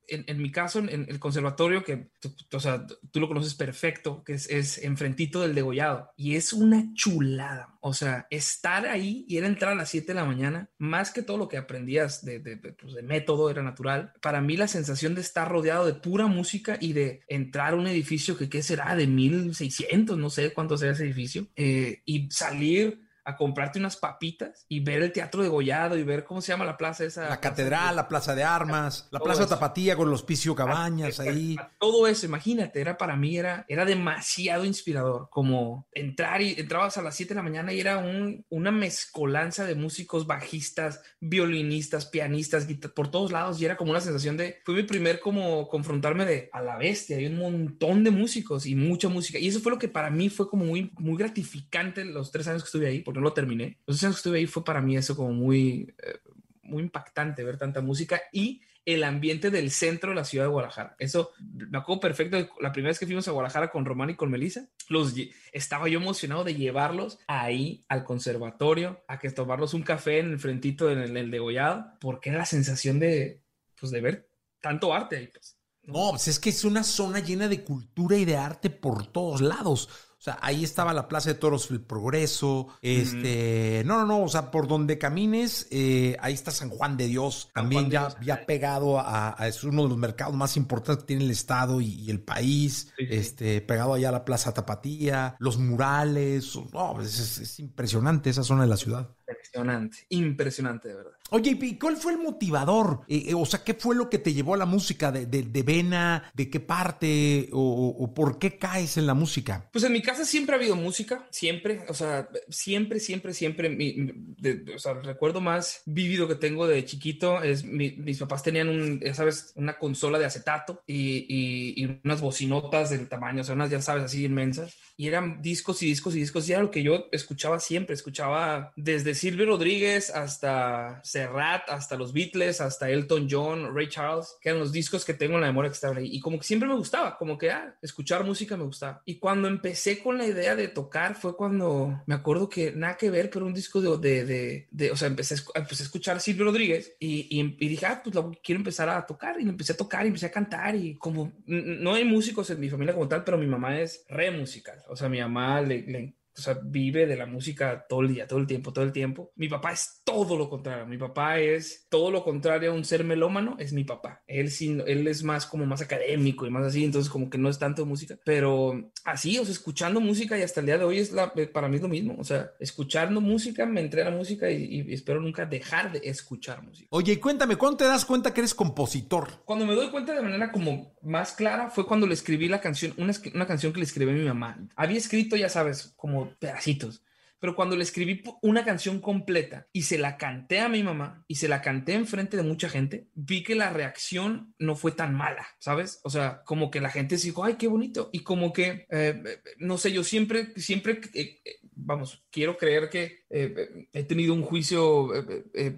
[0.08, 2.08] en, en, mi caso, en, el conservatorio, que
[2.52, 6.92] o sea, tú lo conoces perfecto, que es, es enfrentito del degollado, y es una
[6.94, 7.78] chulada.
[7.80, 11.22] O sea, estar ahí y era entrar a las 7 de la mañana, más que
[11.22, 14.12] todo lo que aprendías de, de, de, pues de método era natural.
[14.20, 17.86] Para mí, la sensación de estar rodeado de pura música y de entrar a un
[17.86, 18.94] edificio que, ¿qué será?
[18.94, 24.66] De 1600, no sé cuánto será ese edificio, eh, y salir a comprarte unas papitas
[24.68, 27.28] y ver el teatro de Gollado y ver cómo se llama la plaza esa.
[27.28, 29.50] La catedral, la plaza de armas, la plaza eso.
[29.50, 31.56] Tapatía con los Picio Cabañas a, ahí.
[31.58, 35.28] A, todo eso, imagínate, era para mí, era, era demasiado inspirador.
[35.30, 39.64] Como entrar y entrabas a las 7 de la mañana y era un, una mezcolanza
[39.64, 44.60] de músicos, bajistas, violinistas, pianistas, por todos lados y era como una sensación de.
[44.64, 48.74] Fue mi primer como confrontarme de a la bestia, hay un montón de músicos y
[48.74, 49.38] mucha música.
[49.38, 52.62] Y eso fue lo que para mí fue como muy, muy gratificante los tres años
[52.62, 53.78] que estuve ahí no lo terminé.
[53.86, 56.18] Los años que estuve ahí fue para mí eso como muy, eh,
[56.62, 60.96] muy impactante ver tanta música y el ambiente del centro de la ciudad de Guadalajara.
[60.98, 62.36] Eso me acuerdo perfecto.
[62.60, 65.14] La primera vez que fuimos a Guadalajara con Román y con Melissa, los
[65.52, 70.38] estaba yo emocionado de llevarlos ahí al conservatorio, a que tomarlos un café en el
[70.40, 73.40] frentito en el, el degollado, porque era la sensación de,
[73.78, 74.28] pues, de ver
[74.60, 75.28] tanto arte ahí.
[75.28, 75.56] Pues.
[75.84, 79.40] No, pues es que es una zona llena de cultura y de arte por todos
[79.40, 79.88] lados.
[80.22, 82.68] O sea, ahí estaba la Plaza de Toros El Progreso.
[82.80, 83.88] Este, mm.
[83.88, 87.50] no, no, no, o sea, por donde camines, eh, ahí está San Juan de Dios,
[87.52, 88.18] también ya, Dios.
[88.24, 91.80] ya pegado a, a, es uno de los mercados más importantes que tiene el estado
[91.80, 93.14] y, y el país, sí, sí.
[93.16, 98.44] este, pegado allá a la Plaza Tapatía, los murales, no, es, es, es impresionante esa
[98.44, 99.10] zona de la ciudad.
[99.32, 101.12] Impresionante, impresionante de verdad.
[101.34, 103.00] Oye, ¿y cuál fue el motivador?
[103.08, 105.10] Eh, eh, o sea, ¿qué fue lo que te llevó a la música?
[105.10, 106.30] ¿De, de, de vena?
[106.34, 107.48] ¿De qué parte?
[107.52, 109.66] O, o, por qué caes en la música?
[109.72, 111.86] Pues en mi casa siempre ha habido música, siempre.
[111.88, 113.70] O sea, siempre, siempre, siempre.
[113.70, 113.94] Mi,
[114.38, 118.42] de, o sea, el recuerdo más vívido que tengo de chiquito es mi, mis papás
[118.42, 123.40] tenían, un, ya sabes, una consola de acetato y, y, y unas bocinotas del tamaño,
[123.40, 126.52] o sea, unas, ya sabes, así inmensas y eran discos y discos y discos y
[126.52, 132.60] era lo que yo escuchaba siempre, escuchaba desde Silvio Rodríguez hasta Serrat, hasta los Beatles,
[132.60, 135.76] hasta Elton John, Ray Charles, que eran los discos que tengo en la memoria que
[135.76, 136.08] estaban ahí.
[136.10, 139.00] Y como que siempre me gustaba, como que ah, escuchar música me gustaba.
[139.04, 143.10] Y cuando empecé con la idea de tocar fue cuando me acuerdo que nada que
[143.10, 146.46] ver, pero un disco de, de, de, o sea, empecé empecé a escuchar a Silvio
[146.46, 149.40] Rodríguez y, y, dije, ah, pues quiero empezar a tocar.
[149.40, 150.74] Y empecé a tocar y empecé a cantar.
[150.74, 154.32] Y como no hay músicos en mi familia como tal, pero mi mamá es re
[154.32, 154.82] musical.
[154.88, 158.26] O sea, mi mamá le, le o sea, vive de la música todo el día,
[158.26, 159.32] todo el tiempo, todo el tiempo.
[159.36, 160.86] Mi papá es todo lo contrario.
[160.86, 164.22] Mi papá es todo lo contrario a un ser melómano, es mi papá.
[164.26, 167.48] Él, sí, él es más como más académico y más así, entonces como que no
[167.48, 168.18] es tanto música.
[168.24, 171.68] Pero así, o sea, escuchando música y hasta el día de hoy es la, para
[171.68, 172.16] mí es lo mismo.
[172.18, 176.62] O sea, escuchando música, me entré a la música y, espero nunca dejar de escuchar
[176.62, 176.88] música.
[176.90, 179.42] Oye, cuéntame, ¿cuándo te das cuenta que eres compositor?
[179.44, 182.94] Cuando me doy cuenta de manera como más clara fue cuando le escribí la canción,
[182.96, 184.58] una, una canción que le escribí a mi mamá.
[184.76, 187.02] Había escrito, ya sabes, como pedacitos.
[187.42, 191.34] Pero cuando le escribí una canción completa y se la canté a mi mamá y
[191.34, 195.44] se la canté enfrente de mucha gente, vi que la reacción no fue tan mala,
[195.58, 195.98] ¿sabes?
[196.04, 198.10] O sea, como que la gente se dijo, ay, qué bonito.
[198.12, 203.22] Y como que, eh, no sé, yo siempre, siempre, eh, eh, vamos, quiero creer que
[203.30, 205.10] he tenido un juicio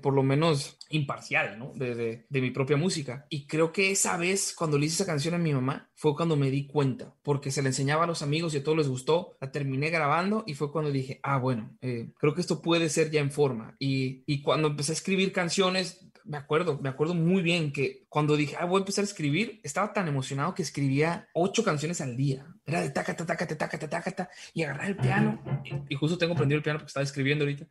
[0.02, 1.72] por lo menos imparcial, ¿no?
[1.74, 3.26] De, de, mi propia música.
[3.28, 6.36] Y creo que esa vez, cuando le hice esa canción a mi mamá, fue cuando
[6.36, 9.36] me di cuenta, porque se la enseñaba a los amigos y a todos les gustó,
[9.40, 13.10] la terminé grabando y fue cuando dije, ah, bueno, eh, creo que esto puede ser
[13.10, 13.76] ya en forma.
[13.78, 18.36] Y, y cuando empecé a escribir canciones, me acuerdo, me acuerdo muy bien que cuando
[18.36, 22.16] dije, ah, voy a empezar a escribir, estaba tan emocionado que escribía ocho canciones al
[22.16, 22.46] día.
[22.66, 25.40] Era de taca, taca, taca, taca, taca, taca, y agarrar el piano.
[25.88, 27.66] Y, justo tengo prendido el piano porque estaba escribiendo ahorita.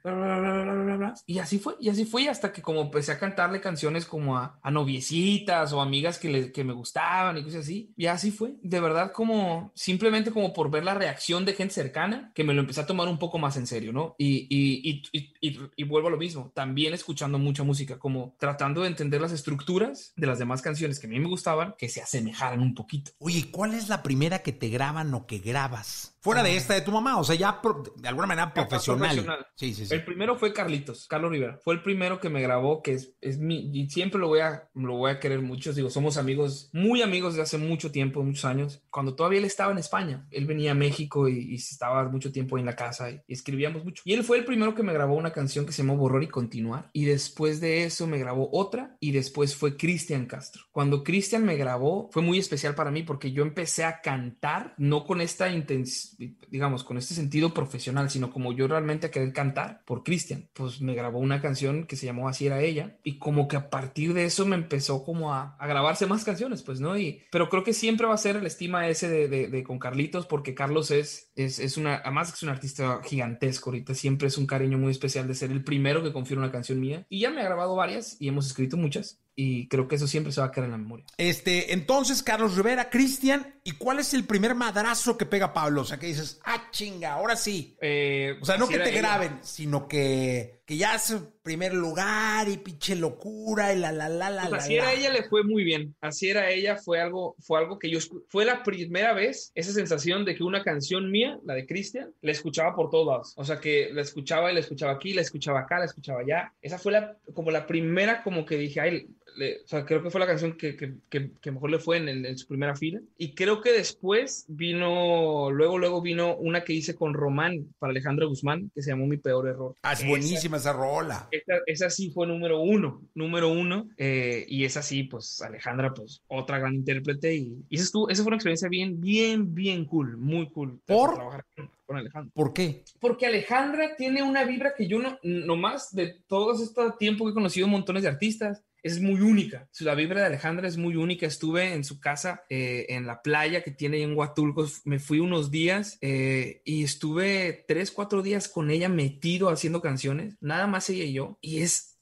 [1.26, 4.60] y así fue, y así fue hasta que como empecé a cantarle canciones como a,
[4.62, 7.94] a noviecitas o amigas que, le, que me gustaban y cosas así.
[7.96, 12.32] Y así fue, de verdad como simplemente como por ver la reacción de gente cercana
[12.36, 14.16] que me lo empecé a tomar un poco más en serio, ¿no?
[14.18, 18.90] Y, y, y, y vuelvo a lo mismo, también escuchando mucha música, como tratando de
[18.90, 22.02] entender las estructuras de la las demás canciones que a mí me gustaban que se
[22.02, 23.12] asemejaran un poquito.
[23.20, 26.13] Oye, ¿cuál es la primera que te graban o que grabas?
[26.24, 26.56] Fuera de ah.
[26.56, 27.60] esta de tu mamá, o sea, ya
[27.98, 29.46] de alguna manera profesional.
[29.56, 29.94] Sí, sí, sí.
[29.94, 31.60] El primero fue Carlitos, Carlos Rivera.
[31.62, 34.70] Fue el primero que me grabó, que es, es mi, y siempre lo voy, a,
[34.74, 35.74] lo voy a querer mucho.
[35.74, 38.82] Digo, somos amigos, muy amigos de hace mucho tiempo, muchos años.
[38.90, 42.66] Cuando todavía él estaba en España, él venía a México y, estaba mucho tiempo en
[42.66, 44.02] la casa y, escribíamos mucho.
[44.06, 46.28] Y él fue el primero que me grabó una canción que se llamó Borror y
[46.28, 46.90] Continuar.
[46.94, 50.64] Y después de eso me grabó otra y después fue Cristian Castro.
[50.72, 55.04] Cuando Cristian me grabó, fue muy especial para mí porque yo empecé a cantar, no
[55.04, 56.13] con esta intención
[56.50, 60.50] digamos, con este sentido profesional, sino como yo realmente a querer cantar por Cristian.
[60.54, 63.70] Pues me grabó una canción que se llamó Así era ella y como que a
[63.70, 66.98] partir de eso me empezó como a, grabarse más canciones, pues, ¿no?
[66.98, 70.26] Y, pero creo que siempre va a ser el estima ese de, de, con Carlitos
[70.26, 74.46] porque Carlos es, es, es, una, además es un artista gigantesco ahorita, siempre es un
[74.46, 77.42] cariño muy especial de ser el primero que confía una canción mía y ya me
[77.42, 80.52] ha grabado varias y hemos escrito muchas y creo que eso siempre se va a
[80.52, 81.06] quedar en la memoria.
[81.18, 85.82] Este, entonces, Carlos Rivera, Cristian, ¿y cuál es el primer madrazo que pega Pablo?
[85.82, 87.78] O sea, que dices, ah, chinga, ahora sí.
[87.82, 92.58] Eh, o sea, no que te graben, sino que, que ya es primer lugar y
[92.58, 94.50] pinche locura y la la la la.
[94.50, 95.96] Pues así era ella, le fue muy bien.
[96.02, 100.26] Así era ella, fue algo, fue algo que yo, fue la primera vez esa sensación
[100.26, 103.34] de que una canción mía, la de Cristian, la escuchaba por todos lados.
[103.36, 106.54] O sea, que la escuchaba y la escuchaba aquí, la escuchaba acá, la escuchaba allá.
[106.62, 110.20] Esa fue la, como la primera, como que dije, ay, o sea, creo que fue
[110.20, 113.02] la canción que, que, que, mejor le fue en, en, su primera fila.
[113.18, 118.28] Y creo que después vino, luego, luego vino una que hice con Román para Alejandro
[118.28, 119.76] Guzmán, que se llamó Mi Peor Error.
[119.82, 121.30] Ah, es buenísima esa, rola.
[121.66, 123.90] Esa, sí fue número uno, número uno.
[123.98, 127.36] Eh, y esa sí, pues Alejandra, pues otra gran intérprete.
[127.36, 130.80] Y, y esa, estuvo, esa fue una experiencia bien, bien, bien cool, muy cool.
[130.86, 131.16] ¿Por?
[131.16, 131.46] Trabajar
[131.86, 132.32] con Alejandra.
[132.34, 132.84] ¿Por qué?
[133.00, 137.34] Porque Alejandra tiene una vibra que yo no, nomás de todo este tiempo que he
[137.34, 139.70] conocido montones de artistas, es muy única.
[139.80, 141.26] La vibra de Alejandra es muy única.
[141.26, 144.68] Estuve en su casa, eh, en la playa que tiene en Huatulco.
[144.84, 150.36] Me fui unos días eh, y estuve tres, cuatro días con ella metido haciendo canciones,
[150.42, 151.38] nada más ella y yo.
[151.42, 151.93] Y es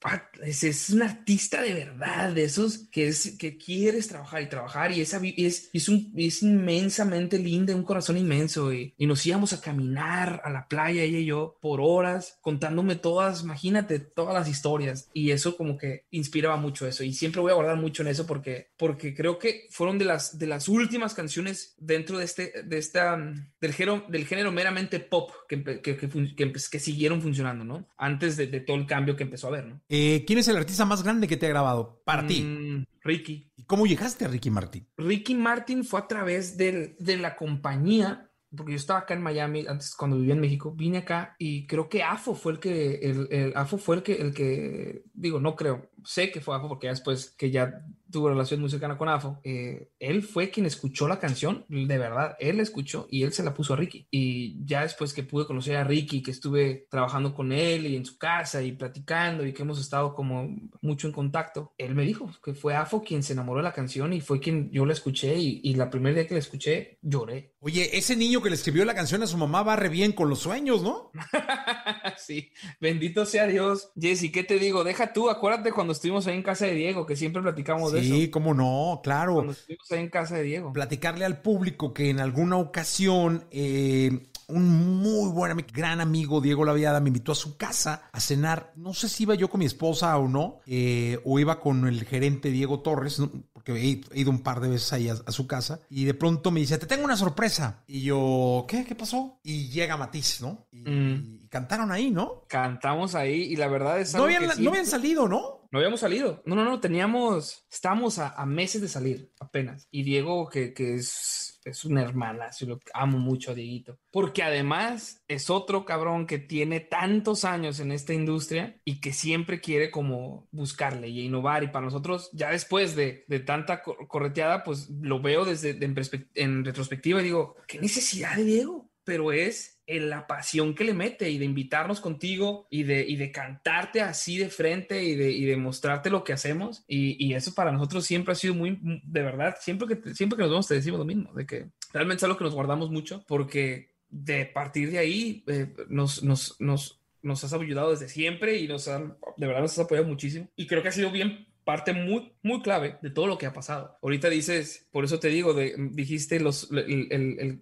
[0.43, 4.91] es, es, un artista de verdad, de esos que, es, que quieres trabajar y trabajar
[4.91, 9.53] y, esa, es, es, un, es inmensamente linda, un corazón inmenso y, y, nos íbamos
[9.53, 15.09] a caminar a la playa, y yo, por horas, contándome todas, imagínate, todas las historias
[15.13, 18.25] y eso como que inspiraba mucho eso y siempre voy a guardar mucho en eso
[18.25, 22.77] porque, porque creo que fueron de las, de las últimas canciones dentro de este, de
[22.77, 23.17] esta,
[23.59, 27.87] del género, del género meramente pop que, que, que, siguieron funcionando, ¿no?
[27.97, 29.81] Antes de, de todo el cambio que empezó a haber, ¿no?
[29.93, 32.43] Eh, ¿Quién es el artista más grande que te ha grabado para ti?
[32.43, 33.51] Mm, Ricky.
[33.57, 34.87] ¿Y cómo llegaste a Ricky Martin?
[34.95, 39.65] Ricky Martin fue a través de, de la compañía porque yo estaba acá en Miami
[39.67, 43.27] antes cuando vivía en México, vine acá y creo que AFO fue el que, el,
[43.31, 46.87] el AFO fue el que, el que, digo, no creo, sé que fue AFO porque
[46.87, 47.81] ya después que ya
[48.11, 52.35] tuvo relación muy cercana con AFO, eh, él fue quien escuchó la canción, de verdad,
[52.39, 54.07] él la escuchó y él se la puso a Ricky.
[54.11, 58.05] Y ya después que pude conocer a Ricky, que estuve trabajando con él y en
[58.05, 62.29] su casa y platicando y que hemos estado como mucho en contacto, él me dijo
[62.43, 65.37] que fue AFO quien se enamoró de la canción y fue quien yo la escuché
[65.37, 67.53] y, y la primera día que la escuché lloré.
[67.59, 70.29] Oye, ese niño que le escribió la canción a su mamá va re bien con
[70.29, 71.11] los sueños, ¿no?
[72.25, 73.89] sí, bendito sea Dios.
[73.99, 74.83] Jesse, ¿qué te digo?
[74.83, 78.15] Deja tú, acuérdate cuando estuvimos ahí en casa de Diego, que siempre platicamos de eso.
[78.15, 79.35] Sí, cómo no, claro.
[79.35, 80.73] Cuando estuvimos ahí en casa de Diego.
[80.73, 86.65] Platicarle al público que en alguna ocasión eh, un muy buen amigo, gran amigo, Diego
[86.65, 88.73] Laviada, me invitó a su casa a cenar.
[88.75, 92.03] No sé si iba yo con mi esposa o no, eh, o iba con el
[92.05, 93.21] gerente Diego Torres,
[93.53, 96.51] porque he ido un par de veces ahí a, a, su casa, y de pronto
[96.51, 97.83] me dice, te tengo una sorpresa.
[97.87, 98.85] Y yo, ¿qué?
[98.85, 99.39] ¿Qué pasó?
[99.43, 100.67] Y llega Matiz, ¿no?
[100.71, 101.39] Y, mm.
[101.40, 102.45] y cantaron ahí, ¿no?
[102.47, 105.67] Cantamos ahí y la verdad es no habían, no habían salido, ¿no?
[105.69, 106.41] No habíamos salido.
[106.45, 109.87] No, no, no, teníamos, estábamos a, a meses de salir apenas.
[109.89, 113.97] Y Diego, que, que es, es una hermana, si lo amo mucho a Dieguito.
[114.11, 119.61] Porque además es otro cabrón que tiene tantos años en esta industria y que siempre
[119.61, 121.63] quiere como buscarle y innovar.
[121.63, 125.95] Y para nosotros, ya después de, de tanta correteada, pues lo veo desde en,
[126.35, 128.89] en retrospectiva y digo, ¿qué necesidad de Diego?
[129.03, 133.17] Pero es en la pasión que le mete y de invitarnos contigo y de, y
[133.17, 136.83] de cantarte así de frente y de, y de mostrarte lo que hacemos.
[136.87, 140.43] Y, y, eso para nosotros siempre ha sido muy, de verdad, siempre que, siempre que
[140.43, 143.23] nos vemos te decimos lo mismo, de que realmente es algo que nos guardamos mucho
[143.27, 148.67] porque de partir de ahí eh, nos, nos, nos, nos has ayudado desde siempre y
[148.67, 150.49] nos han, de verdad nos has apoyado muchísimo.
[150.55, 153.53] Y creo que ha sido bien parte muy, muy clave de todo lo que ha
[153.53, 153.97] pasado.
[154.01, 156.67] Ahorita dices, por eso te digo, de, dijiste, los,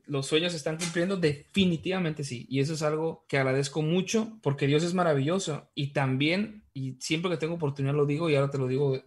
[0.08, 2.48] los sueños se están cumpliendo, definitivamente sí.
[2.50, 7.30] Y eso es algo que agradezco mucho porque Dios es maravilloso y también, y siempre
[7.30, 9.00] que tengo oportunidad lo digo y ahora te lo digo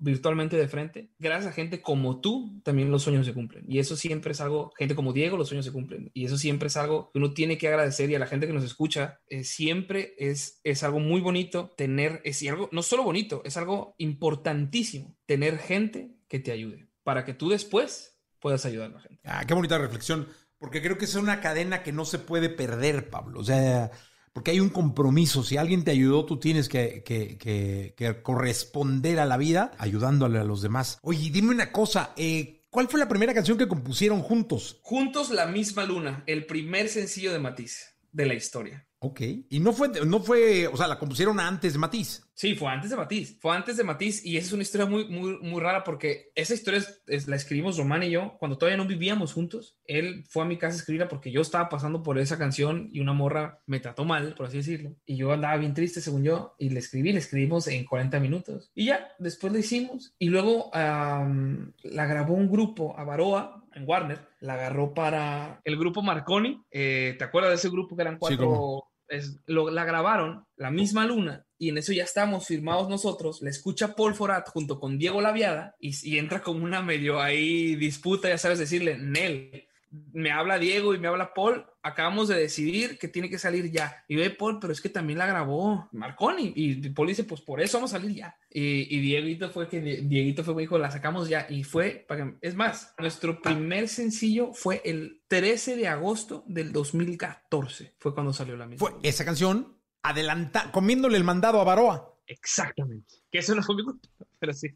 [0.00, 3.64] virtualmente de frente, gracias a gente como tú, también los sueños se cumplen.
[3.68, 6.10] Y eso siempre es algo, gente como Diego, los sueños se cumplen.
[6.14, 8.52] Y eso siempre es algo que uno tiene que agradecer y a la gente que
[8.52, 13.42] nos escucha, eh, siempre es, es algo muy bonito tener, es algo, no solo bonito,
[13.44, 18.94] es algo importantísimo, tener gente que te ayude para que tú después puedas ayudar a
[18.94, 19.20] la gente.
[19.24, 20.28] Ah, qué bonita reflexión,
[20.58, 23.40] porque creo que es una cadena que no se puede perder, Pablo.
[23.40, 23.90] O sea,
[24.32, 25.42] porque hay un compromiso.
[25.42, 30.38] Si alguien te ayudó, tú tienes que, que, que, que corresponder a la vida ayudándole
[30.38, 30.98] a los demás.
[31.02, 34.78] Oye, dime una cosa, eh, ¿cuál fue la primera canción que compusieron juntos?
[34.82, 38.86] Juntos, La misma luna, el primer sencillo de Matiz de la historia.
[38.98, 39.20] Ok.
[39.48, 42.22] Y no fue, no fue, o sea, la compusieron antes de Matiz.
[42.40, 43.38] Sí, fue antes de Matiz.
[43.38, 46.54] Fue antes de Matiz y esa es una historia muy, muy, muy rara porque esa
[46.54, 49.76] historia es, es, la escribimos Román y yo cuando todavía no vivíamos juntos.
[49.84, 53.00] Él fue a mi casa a escribirla porque yo estaba pasando por esa canción y
[53.00, 54.96] una morra me trató mal, por así decirlo.
[55.04, 58.70] Y yo andaba bien triste, según yo, y le escribí, le escribimos en 40 minutos.
[58.74, 63.86] Y ya, después la hicimos y luego um, la grabó un grupo a Baroa, en
[63.86, 66.64] Warner, la agarró para el grupo Marconi.
[66.70, 68.86] Eh, ¿Te acuerdas de ese grupo que eran cuatro?
[69.10, 73.42] Sí, es, lo, la grabaron la misma luna y en eso ya estamos firmados nosotros.
[73.42, 77.76] Le escucha Paul Forat junto con Diego Laviada y, y, entra como una medio ahí
[77.76, 79.66] disputa, ya sabes decirle, Nel.
[80.12, 81.66] Me habla Diego y me habla Paul.
[81.82, 84.04] Acabamos de decidir que tiene que salir ya.
[84.08, 86.52] Y ve Paul, pero es que también la grabó Marconi.
[86.56, 88.38] Y Paul dice, pues por eso vamos a salir ya.
[88.48, 91.46] Y, y Dieguito fue que Dieguito fue, me dijo, la sacamos ya.
[91.50, 97.96] Y fue, para es más, nuestro primer sencillo fue el 13 de agosto del 2014.
[97.98, 98.88] Fue cuando salió la misma.
[98.88, 102.14] Fue esa canción adelanta, comiéndole el mandado a Baroa.
[102.26, 103.14] Exactamente.
[103.30, 104.68] Que eso no fue mi culpa, pero sí.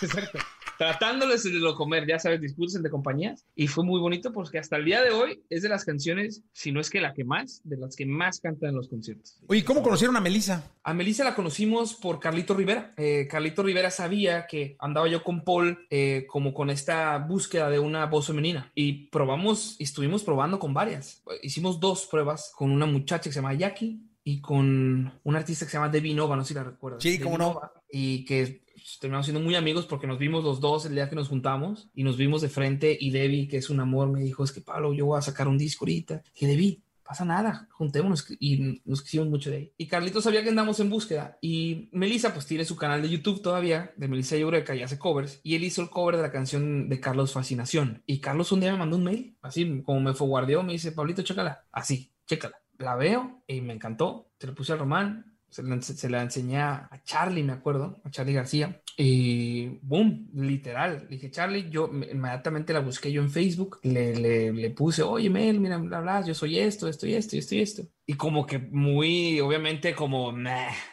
[0.00, 0.38] Exacto.
[0.78, 3.44] Tratándoles de lo comer, ya sabes, discursos de compañías.
[3.54, 6.72] Y fue muy bonito porque hasta el día de hoy es de las canciones, si
[6.72, 9.38] no es que la que más, de las que más cantan en los conciertos.
[9.46, 10.72] Oye, ¿cómo conocieron a Melissa?
[10.82, 12.94] A Melissa la conocimos por Carlito Rivera.
[12.96, 17.78] Eh, Carlito Rivera sabía que andaba yo con Paul eh, como con esta búsqueda de
[17.78, 18.72] una voz femenina.
[18.74, 21.22] Y probamos, y estuvimos probando con varias.
[21.42, 25.70] Hicimos dos pruebas con una muchacha que se llama Jackie y con un artista que
[25.70, 27.02] se llama Debbie Nova, no sé si la recuerdas.
[27.02, 27.60] Sí, cómo no.
[27.90, 28.62] Y que
[29.00, 32.04] terminamos siendo muy amigos porque nos vimos los dos el día que nos juntamos y
[32.04, 34.92] nos vimos de frente y Debbie, que es un amor, me dijo, es que Pablo,
[34.92, 36.22] yo voy a sacar un disco ahorita.
[36.34, 39.72] Y Debbie, pasa nada, juntémonos y nos quisimos mucho de ahí.
[39.76, 43.42] Y Carlitos sabía que andamos en búsqueda y Melissa pues tiene su canal de YouTube
[43.42, 46.88] todavía, de Melissa Eureka y hace covers y él hizo el cover de la canción
[46.88, 48.02] de Carlos Fascinación.
[48.06, 51.22] Y Carlos un día me mandó un mail, así como me forwardeó, me dice, Pablito,
[51.22, 54.30] chécala, así, chécala la veo y me encantó.
[54.38, 58.10] Se la puse a Román, se la, se la, enseñé a Charlie, me acuerdo, a
[58.10, 58.82] Charlie García.
[58.96, 61.06] y boom, literal.
[61.08, 65.78] Dije, Charlie, yo inmediatamente la busqué yo en Facebook, le, le, puse, oye, Mel, mira,
[65.78, 67.82] bla, bla, yo soy esto, esto y esto esto y esto.
[68.12, 70.32] Y como que muy, obviamente, como,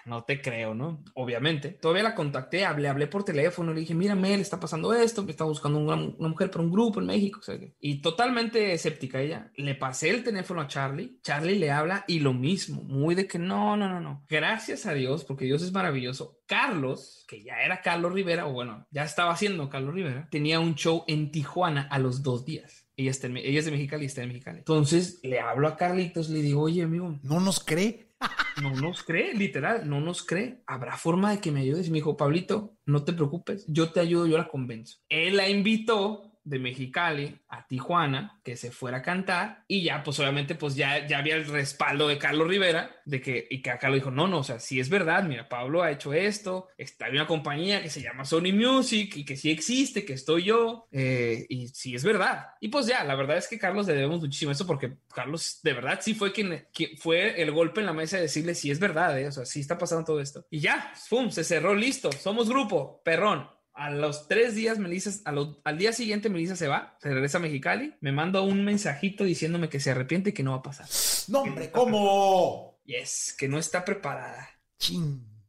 [0.06, 1.04] no te creo, ¿no?
[1.16, 1.72] Obviamente.
[1.72, 5.32] Todavía la contacté, hablé, hablé por teléfono, le dije, mira, Mel, está pasando esto, me
[5.32, 7.42] está buscando una, una mujer para un grupo en México.
[7.82, 9.52] y totalmente escéptica ella.
[9.58, 13.38] Le pasé el teléfono a Charlie, Charlie le habla y lo mismo, muy de que
[13.38, 14.24] no, no, no, no.
[14.30, 16.40] Gracias a Dios, porque Dios es maravilloso.
[16.46, 20.76] Carlos, que ya era Carlos Rivera, o bueno, ya estaba haciendo Carlos Rivera, tenía un
[20.76, 22.79] show en Tijuana a los dos días.
[23.00, 24.58] Ella, está ella es de Mexicali y está en Mexicali.
[24.58, 27.18] Entonces le hablo a Carlitos, le digo, oye, amigo.
[27.24, 28.10] ¿No nos cree?
[28.62, 30.62] no nos cree, literal, no nos cree.
[30.68, 31.88] ¿Habrá forma de que me ayudes?
[31.88, 34.98] Y me dijo, Pablito, no te preocupes, yo te ayudo, yo la convenzo.
[35.08, 40.20] Él la invitó de Mexicali a Tijuana que se fuera a cantar y ya pues
[40.20, 43.90] obviamente pues ya, ya había el respaldo de Carlos Rivera de que y que acá
[43.90, 47.08] lo dijo no no o sea si es verdad mira Pablo ha hecho esto está
[47.08, 50.88] en una compañía que se llama Sony Music y que sí existe que estoy yo
[50.92, 54.20] eh, y sí es verdad y pues ya la verdad es que Carlos le debemos
[54.20, 56.66] muchísimo eso porque Carlos de verdad sí fue quien,
[56.98, 59.60] fue el golpe en la mesa de decirle si es verdad eh, o sea sí
[59.60, 64.28] está pasando todo esto y ya pum se cerró listo somos grupo perrón a los
[64.28, 68.42] tres días, Melissa, al día siguiente, Melissa se va, se regresa a Mexicali, me manda
[68.42, 70.88] un mensajito diciéndome que se arrepiente y que no va a pasar.
[71.30, 72.82] No, hombre, ¿cómo?
[72.84, 74.50] Yes, que no está preparada.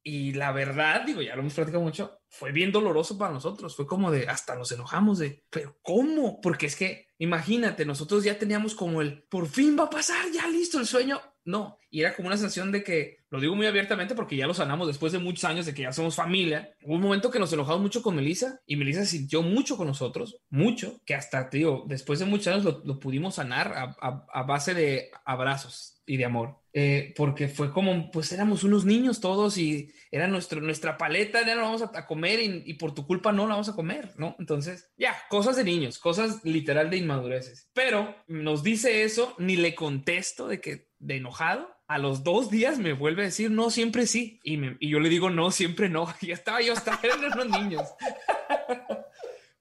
[0.05, 3.75] Y la verdad, digo, ya lo hemos platicado mucho, fue bien doloroso para nosotros.
[3.75, 6.41] Fue como de, hasta nos enojamos de, pero ¿cómo?
[6.41, 10.47] Porque es que, imagínate, nosotros ya teníamos como el, por fin va a pasar, ya
[10.47, 11.21] listo el sueño.
[11.45, 14.55] No, y era como una sensación de que, lo digo muy abiertamente porque ya lo
[14.55, 16.75] sanamos después de muchos años de que ya somos familia.
[16.83, 20.39] Hubo un momento que nos enojamos mucho con Melissa y Melissa sintió mucho con nosotros,
[20.51, 26.00] mucho, que hasta, digo, después de muchos años lo, pudimos sanar a base de abrazos
[26.11, 26.57] y de amor.
[26.73, 31.55] Eh, porque fue como, pues éramos unos niños todos y era nuestro, nuestra paleta, ya
[31.55, 34.35] no vamos a, comer y, por tu culpa no la vamos a comer, ¿no?
[34.41, 37.71] Entonces, ya, cosas de niños, cosas literal de inmadureces.
[37.75, 42.79] Pero nos dice eso, ni le contesto de que, de enojado, a los dos días
[42.79, 44.41] me vuelve a decir no, siempre sí.
[44.43, 44.59] Y,
[44.89, 46.13] yo le digo no, siempre no.
[46.23, 47.89] Ya estaba yo, estaba, eran unos niños.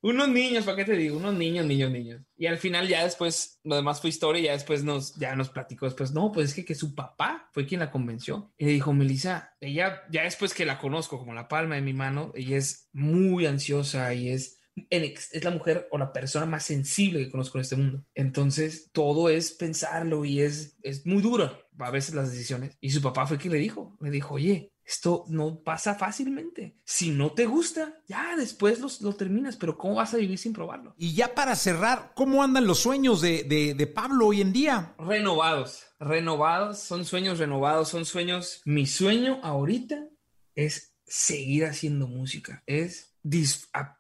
[0.01, 1.17] unos niños, ¿para qué te digo?
[1.17, 2.21] Unos niños, niños, niños.
[2.37, 5.85] Y al final ya después, lo demás fue historia, ya después nos, ya nos platicó
[5.85, 8.53] después, no, pues es que, que su papá fue quien la convenció.
[8.57, 11.93] Y le dijo, Melissa, ella, ya después que la conozco como la palma de mi
[11.93, 17.19] mano, ella es muy ansiosa y es es la mujer o la persona más sensible
[17.19, 18.05] que conozco en este mundo.
[18.15, 22.77] Entonces, todo es pensarlo y es, es muy duro a veces las decisiones.
[22.79, 26.79] Y su papá fue quien le dijo, le dijo, oye, esto no pasa fácilmente.
[26.83, 30.95] Si no te gusta, ya después lo terminas, pero ¿cómo vas a vivir sin probarlo?
[30.97, 34.95] Y ya para cerrar, ¿cómo andan los sueños de, de, Pablo hoy en día?
[34.97, 38.63] Renovados, renovados, son sueños renovados, son sueños.
[38.65, 40.07] Mi sueño ahorita
[40.55, 43.15] es seguir haciendo música, es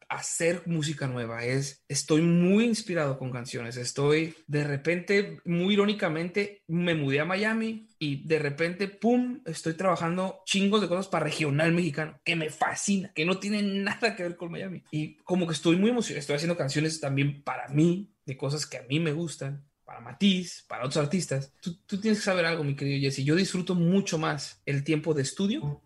[0.09, 1.45] hacer música nueva.
[1.45, 3.77] Es, estoy muy inspirado con canciones.
[3.77, 10.41] Estoy, de repente, muy irónicamente, me mudé a Miami y de repente, ¡pum!, estoy trabajando
[10.45, 14.35] chingos de cosas para regional mexicano, que me fascina, que no tiene nada que ver
[14.35, 14.83] con Miami.
[14.91, 16.19] Y como que estoy muy emocionado.
[16.19, 20.65] Estoy haciendo canciones también para mí, de cosas que a mí me gustan para Matiz,
[20.67, 21.51] para otros artistas.
[21.61, 23.25] Tú, tienes que saber algo, mi querido Jesse.
[23.25, 25.81] Yo disfruto mucho más el tiempo de estudio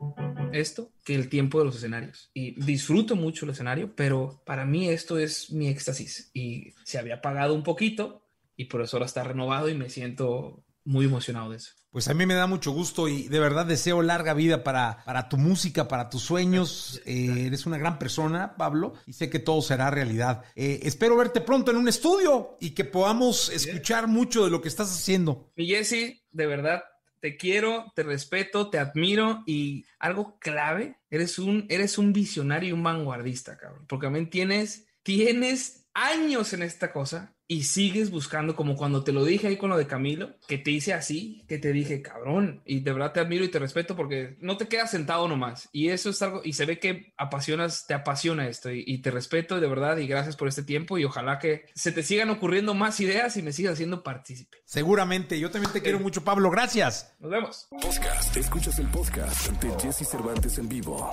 [0.52, 2.30] esto que el tiempo de los escenarios.
[2.34, 6.32] Y disfruto mucho el escenario, pero para mí esto es mi éxtasis.
[6.34, 8.28] Y se había apagado un poquito
[8.58, 11.72] y por eso ahora está renovado y me siento muy emocionado de eso.
[11.90, 15.30] Pues a mí me da mucho gusto y de verdad deseo larga vida para, para
[15.30, 17.00] tu música, para tus sueños.
[17.06, 20.44] Eh, eres una gran persona, Pablo, y sé que todo será realidad.
[20.56, 24.70] Eh, espero verte pronto en un estudio y que podamos escuchar mucho de lo que
[24.70, 25.52] estás haciendo.
[25.56, 26.84] Y Jesse, de verdad,
[27.20, 32.74] te quiero, te respeto, te admiro y algo clave, eres un, eres un visionario y
[32.74, 33.86] un vanguardista, cabrón.
[33.88, 39.24] Porque también tienes, tienes años en esta cosa y sigues buscando, como cuando te lo
[39.24, 42.80] dije ahí con lo de Camilo, que te hice así, que te dije, cabrón, y
[42.80, 45.70] de verdad te admiro y te respeto porque no te quedas sentado nomás.
[45.72, 49.60] Y eso es algo, y se ve que apasionas, te apasiona esto, y, te respeto
[49.60, 53.00] de verdad y gracias por este tiempo y ojalá que se te sigan ocurriendo más
[53.02, 54.58] ideas y me sigas haciendo partícipe.
[54.66, 57.14] Seguramente, yo también te quiero mucho, Pablo, gracias.
[57.20, 57.68] Nos vemos.
[57.70, 61.10] Podcast, escuchas el podcast de Jesse Cervantes en vivo.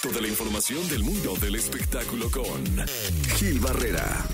[0.00, 2.64] Toda la información del mundo del espectáculo con
[3.38, 4.24] Gil Barrera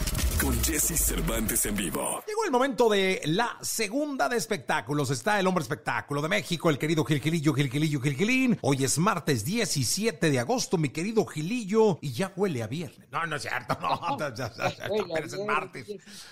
[0.40, 2.22] con Jesse Cervantes en vivo.
[2.26, 5.10] Llegó el momento de la segunda de espectáculos.
[5.10, 8.58] Está el hombre espectáculo de México, el querido Gilgilillo, Gilgilillo, Gilgilín.
[8.62, 13.08] Hoy es martes 17 de agosto, mi querido Gilillo, y ya huele a viernes.
[13.10, 15.86] No, no es cierto, no, ya, ya, ya, es martes.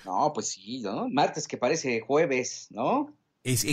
[0.05, 1.09] No, pues sí, ¿no?
[1.09, 3.13] Martes que parece jueves, ¿no?
[3.49, 3.65] Es,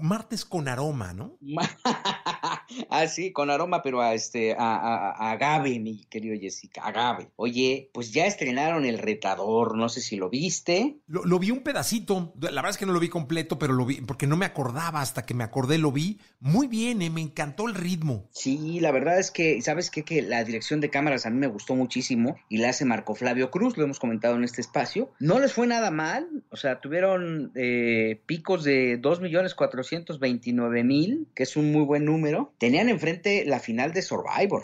[0.00, 1.36] martes con aroma, ¿no?
[2.88, 7.28] ah, sí, con aroma, pero a este, a, a, agave, mi querido Jessica, agave.
[7.36, 10.96] Oye, pues ya estrenaron El Retador, no sé si lo viste.
[11.06, 13.84] Lo, lo, vi un pedacito, la verdad es que no lo vi completo, pero lo
[13.84, 16.18] vi, porque no me acordaba, hasta que me acordé lo vi.
[16.40, 18.26] Muy bien, eh, me encantó el ritmo.
[18.30, 20.02] Sí, la verdad es que, ¿sabes qué?
[20.02, 23.50] Que la dirección de cámaras a mí me gustó muchísimo y la hace Marco Flavio
[23.50, 25.10] Cruz, lo hemos comentado en este espacio.
[25.18, 31.72] No les fue nada mal, o sea, tuvieron eh, picos de 2.429.000, que es un
[31.72, 32.52] muy buen número.
[32.58, 34.62] Tenían enfrente la final de Survivor.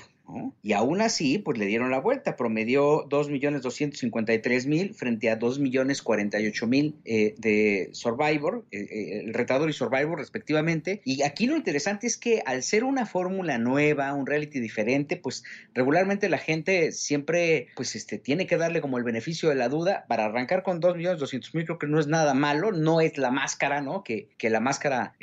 [0.63, 7.91] Y aún así, pues le dieron la vuelta, promedió 2.253.000 frente a 2.048.000 eh, de
[7.93, 11.01] Survivor, eh, eh, el retador y Survivor respectivamente.
[11.05, 15.45] Y aquí lo interesante es que al ser una fórmula nueva, un reality diferente, pues
[15.75, 20.07] regularmente la gente siempre, pues este, tiene que darle como el beneficio de la duda.
[20.09, 24.03] Para arrancar con 2.200.000 creo que no es nada malo, no es la máscara, ¿no?
[24.03, 25.15] Que, que la máscara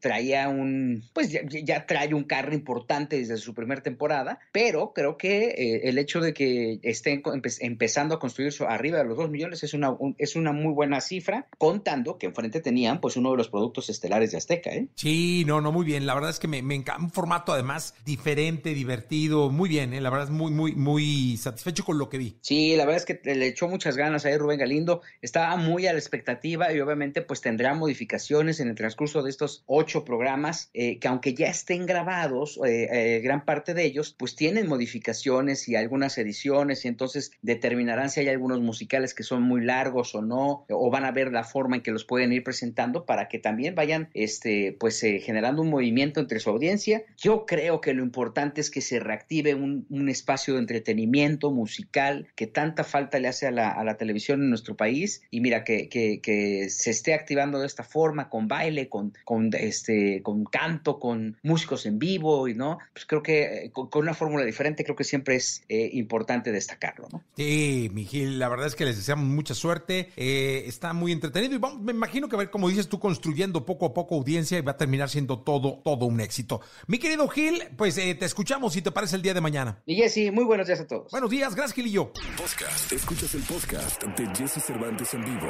[0.00, 5.16] traía un, pues ya, ya trae un carro importante desde su primera temporada pero creo
[5.16, 7.22] que eh, el hecho de que estén
[7.60, 11.46] empezando a construir arriba de los 2 millones es una, es una muy buena cifra,
[11.58, 14.70] contando que enfrente tenían pues uno de los productos estelares de Azteca.
[14.70, 14.88] ¿eh?
[14.94, 16.06] Sí, no, no, muy bien.
[16.06, 19.94] La verdad es que me, me encanta un formato además diferente, divertido, muy bien.
[19.94, 20.00] ¿eh?
[20.00, 22.36] La verdad es muy, muy, muy satisfecho con lo que vi.
[22.40, 25.02] Sí, la verdad es que le echó muchas ganas a Rubén Galindo.
[25.22, 29.62] Estaba muy a la expectativa y obviamente pues tendrá modificaciones en el transcurso de estos
[29.66, 34.68] ocho programas eh, que aunque ya estén grabados, eh, gran parte de ellos, pues tienen
[34.68, 40.14] modificaciones y algunas ediciones y entonces determinarán si hay algunos musicales que son muy largos
[40.14, 43.28] o no, o van a ver la forma en que los pueden ir presentando para
[43.28, 47.02] que también vayan este, pues, eh, generando un movimiento entre su audiencia.
[47.16, 52.46] Yo creo que lo importante es que se reactive un, espacio de entretenimiento musical que
[52.46, 56.90] tanta falta le hace a la, televisión en nuestro país y mira que, que, se
[56.90, 61.98] esté activando de esta forma con baile, con, con, este, con canto, con músicos en
[61.98, 65.36] vivo y no, pues creo que eh, con, con una fórmula diferente, creo que siempre
[65.36, 67.22] es eh, importante destacarlo, ¿no?
[67.36, 70.10] Sí, Miguel, la verdad es que les deseamos mucha suerte.
[70.16, 73.66] Eh, está muy entretenido y vamos, me imagino que a ver, como dices tú, construyendo
[73.66, 76.60] poco a poco audiencia y va a terminar siendo todo, todo un éxito.
[76.86, 79.82] Mi querido Gil, pues eh, te escuchamos si te parece el día de mañana.
[79.86, 81.10] Y Jesse, muy buenos días a todos.
[81.10, 82.12] Buenos días, gracias Gilillo.
[82.36, 85.48] Podcast, escuchas el podcast de Jesse Cervantes en vivo.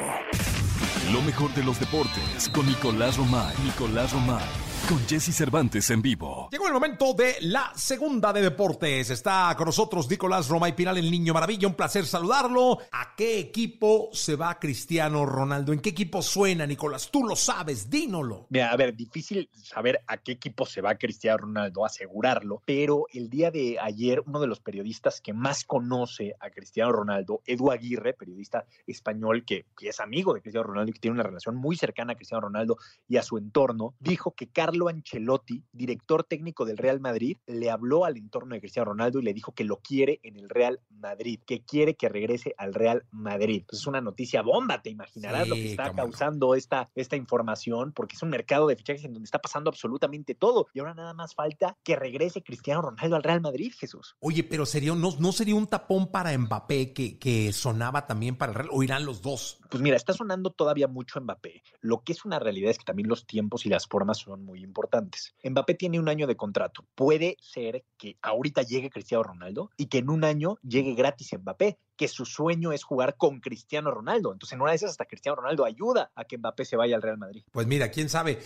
[1.11, 3.53] Lo mejor de los deportes con Nicolás Romay.
[3.63, 6.49] Nicolás Romay con Jesse Cervantes en vivo.
[6.51, 9.09] Llegó el momento de la segunda de deportes.
[9.09, 11.67] Está con nosotros Nicolás Romay Pinal, el niño maravilla.
[11.67, 12.77] Un placer saludarlo.
[12.91, 15.73] ¿A qué equipo se va Cristiano Ronaldo?
[15.73, 17.09] ¿En qué equipo suena, Nicolás?
[17.11, 18.45] Tú lo sabes, dínolo.
[18.49, 23.29] Mira, a ver, difícil saber a qué equipo se va Cristiano Ronaldo, asegurarlo, pero el
[23.29, 28.13] día de ayer uno de los periodistas que más conoce a Cristiano Ronaldo, Edu Aguirre,
[28.13, 31.75] periodista español que, que es amigo de Cristiano Ronaldo y que tiene una relación muy
[31.75, 32.77] cercana a Cristiano Ronaldo
[33.07, 37.69] y a su entorno, dijo que Carlos Carlo Ancelotti, director técnico del Real Madrid, le
[37.69, 40.81] habló al entorno de Cristiano Ronaldo y le dijo que lo quiere en el Real
[40.89, 43.63] Madrid, que quiere que regrese al Real Madrid.
[43.65, 48.17] Pues es una noticia bomba, te imaginarás lo que está causando esta, esta información, porque
[48.17, 50.67] es un mercado de fichajes en donde está pasando absolutamente todo.
[50.73, 54.17] Y ahora nada más falta que regrese Cristiano Ronaldo al Real Madrid, Jesús.
[54.19, 58.51] Oye, pero sería, no, no sería un tapón para Mbappé que, que sonaba también para
[58.51, 59.57] el Real, o irán los dos.
[59.69, 61.63] Pues mira, está sonando todavía mucho Mbappé.
[61.79, 64.64] Lo que es una realidad es que también los tiempos y las formas son muy
[64.65, 65.33] importantes.
[65.43, 66.85] Mbappé tiene un año de contrato.
[66.95, 71.77] Puede ser que ahorita llegue Cristiano Ronaldo y que en un año llegue gratis Mbappé,
[71.95, 74.33] que su sueño es jugar con Cristiano Ronaldo.
[74.33, 77.01] Entonces, en una de esas, hasta Cristiano Ronaldo ayuda a que Mbappé se vaya al
[77.01, 77.43] Real Madrid.
[77.51, 78.39] Pues mira, quién sabe.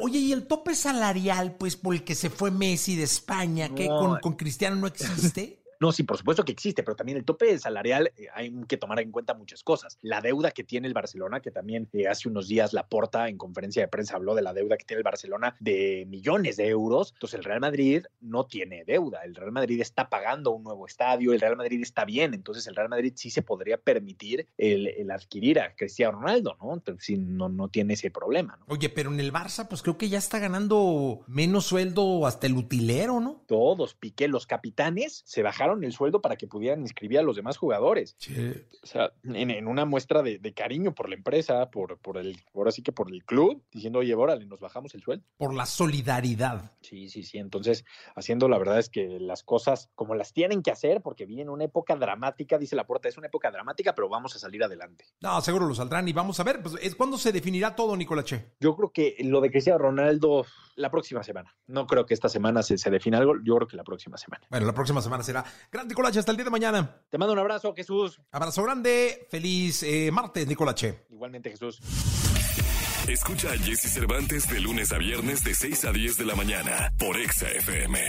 [0.00, 3.86] oye, ¿y el tope salarial, pues, por el que se fue Messi de España, que
[3.86, 5.65] con, con Cristiano no existe?
[5.80, 9.00] No, sí, por supuesto que existe, pero también el tope salarial eh, hay que tomar
[9.00, 9.98] en cuenta muchas cosas.
[10.02, 13.38] La deuda que tiene el Barcelona, que también eh, hace unos días la porta en
[13.38, 17.12] conferencia de prensa habló de la deuda que tiene el Barcelona de millones de euros.
[17.14, 19.20] Entonces el Real Madrid no tiene deuda.
[19.24, 22.34] El Real Madrid está pagando un nuevo estadio, el Real Madrid está bien.
[22.34, 26.74] Entonces el Real Madrid sí se podría permitir el, adquirir a Cristiano Ronaldo, ¿no?
[26.74, 28.66] Entonces no, no tiene ese problema, ¿no?
[28.68, 32.54] Oye, pero en el Barça, pues creo que ya está ganando menos sueldo hasta el
[32.54, 33.44] utilero, ¿no?
[33.46, 37.56] Todos, Piqué, los capitanes se bajaron el sueldo para que pudieran inscribir a los demás
[37.56, 38.16] jugadores.
[38.82, 42.82] O sea, en, una muestra de, cariño por la empresa, por, por el, ahora sí
[42.82, 45.24] que por el club, diciendo, oye, órale, nos bajamos el sueldo.
[45.36, 46.72] Por la solidaridad.
[46.80, 47.38] Sí, sí, sí.
[47.38, 51.50] Entonces, haciendo la verdad es que las cosas como las tienen que hacer, porque viene
[51.50, 55.04] una época dramática, dice la puerta, es una época dramática, pero vamos a salir adelante.
[55.20, 58.52] No, seguro lo saldrán y vamos a ver, pues, es cuando se definirá todo, Nicolache.
[58.60, 60.46] Yo creo que lo de Cristiano Ronaldo
[60.76, 61.54] la próxima semana.
[61.66, 64.46] No creo que esta semana se, se defina algo, yo creo que la próxima semana.
[64.50, 65.44] Bueno, la próxima semana será.
[65.70, 67.02] Gran Nicolache, hasta el día de mañana.
[67.10, 68.20] Te mando un abrazo, Jesús.
[68.30, 71.06] Abrazo grande, feliz eh, martes, Nicolache.
[71.10, 71.80] Igualmente, Jesús.
[73.08, 76.92] Escucha a Jesse Cervantes de lunes a viernes de 6 a 10 de la mañana
[76.98, 78.00] por Exa FM.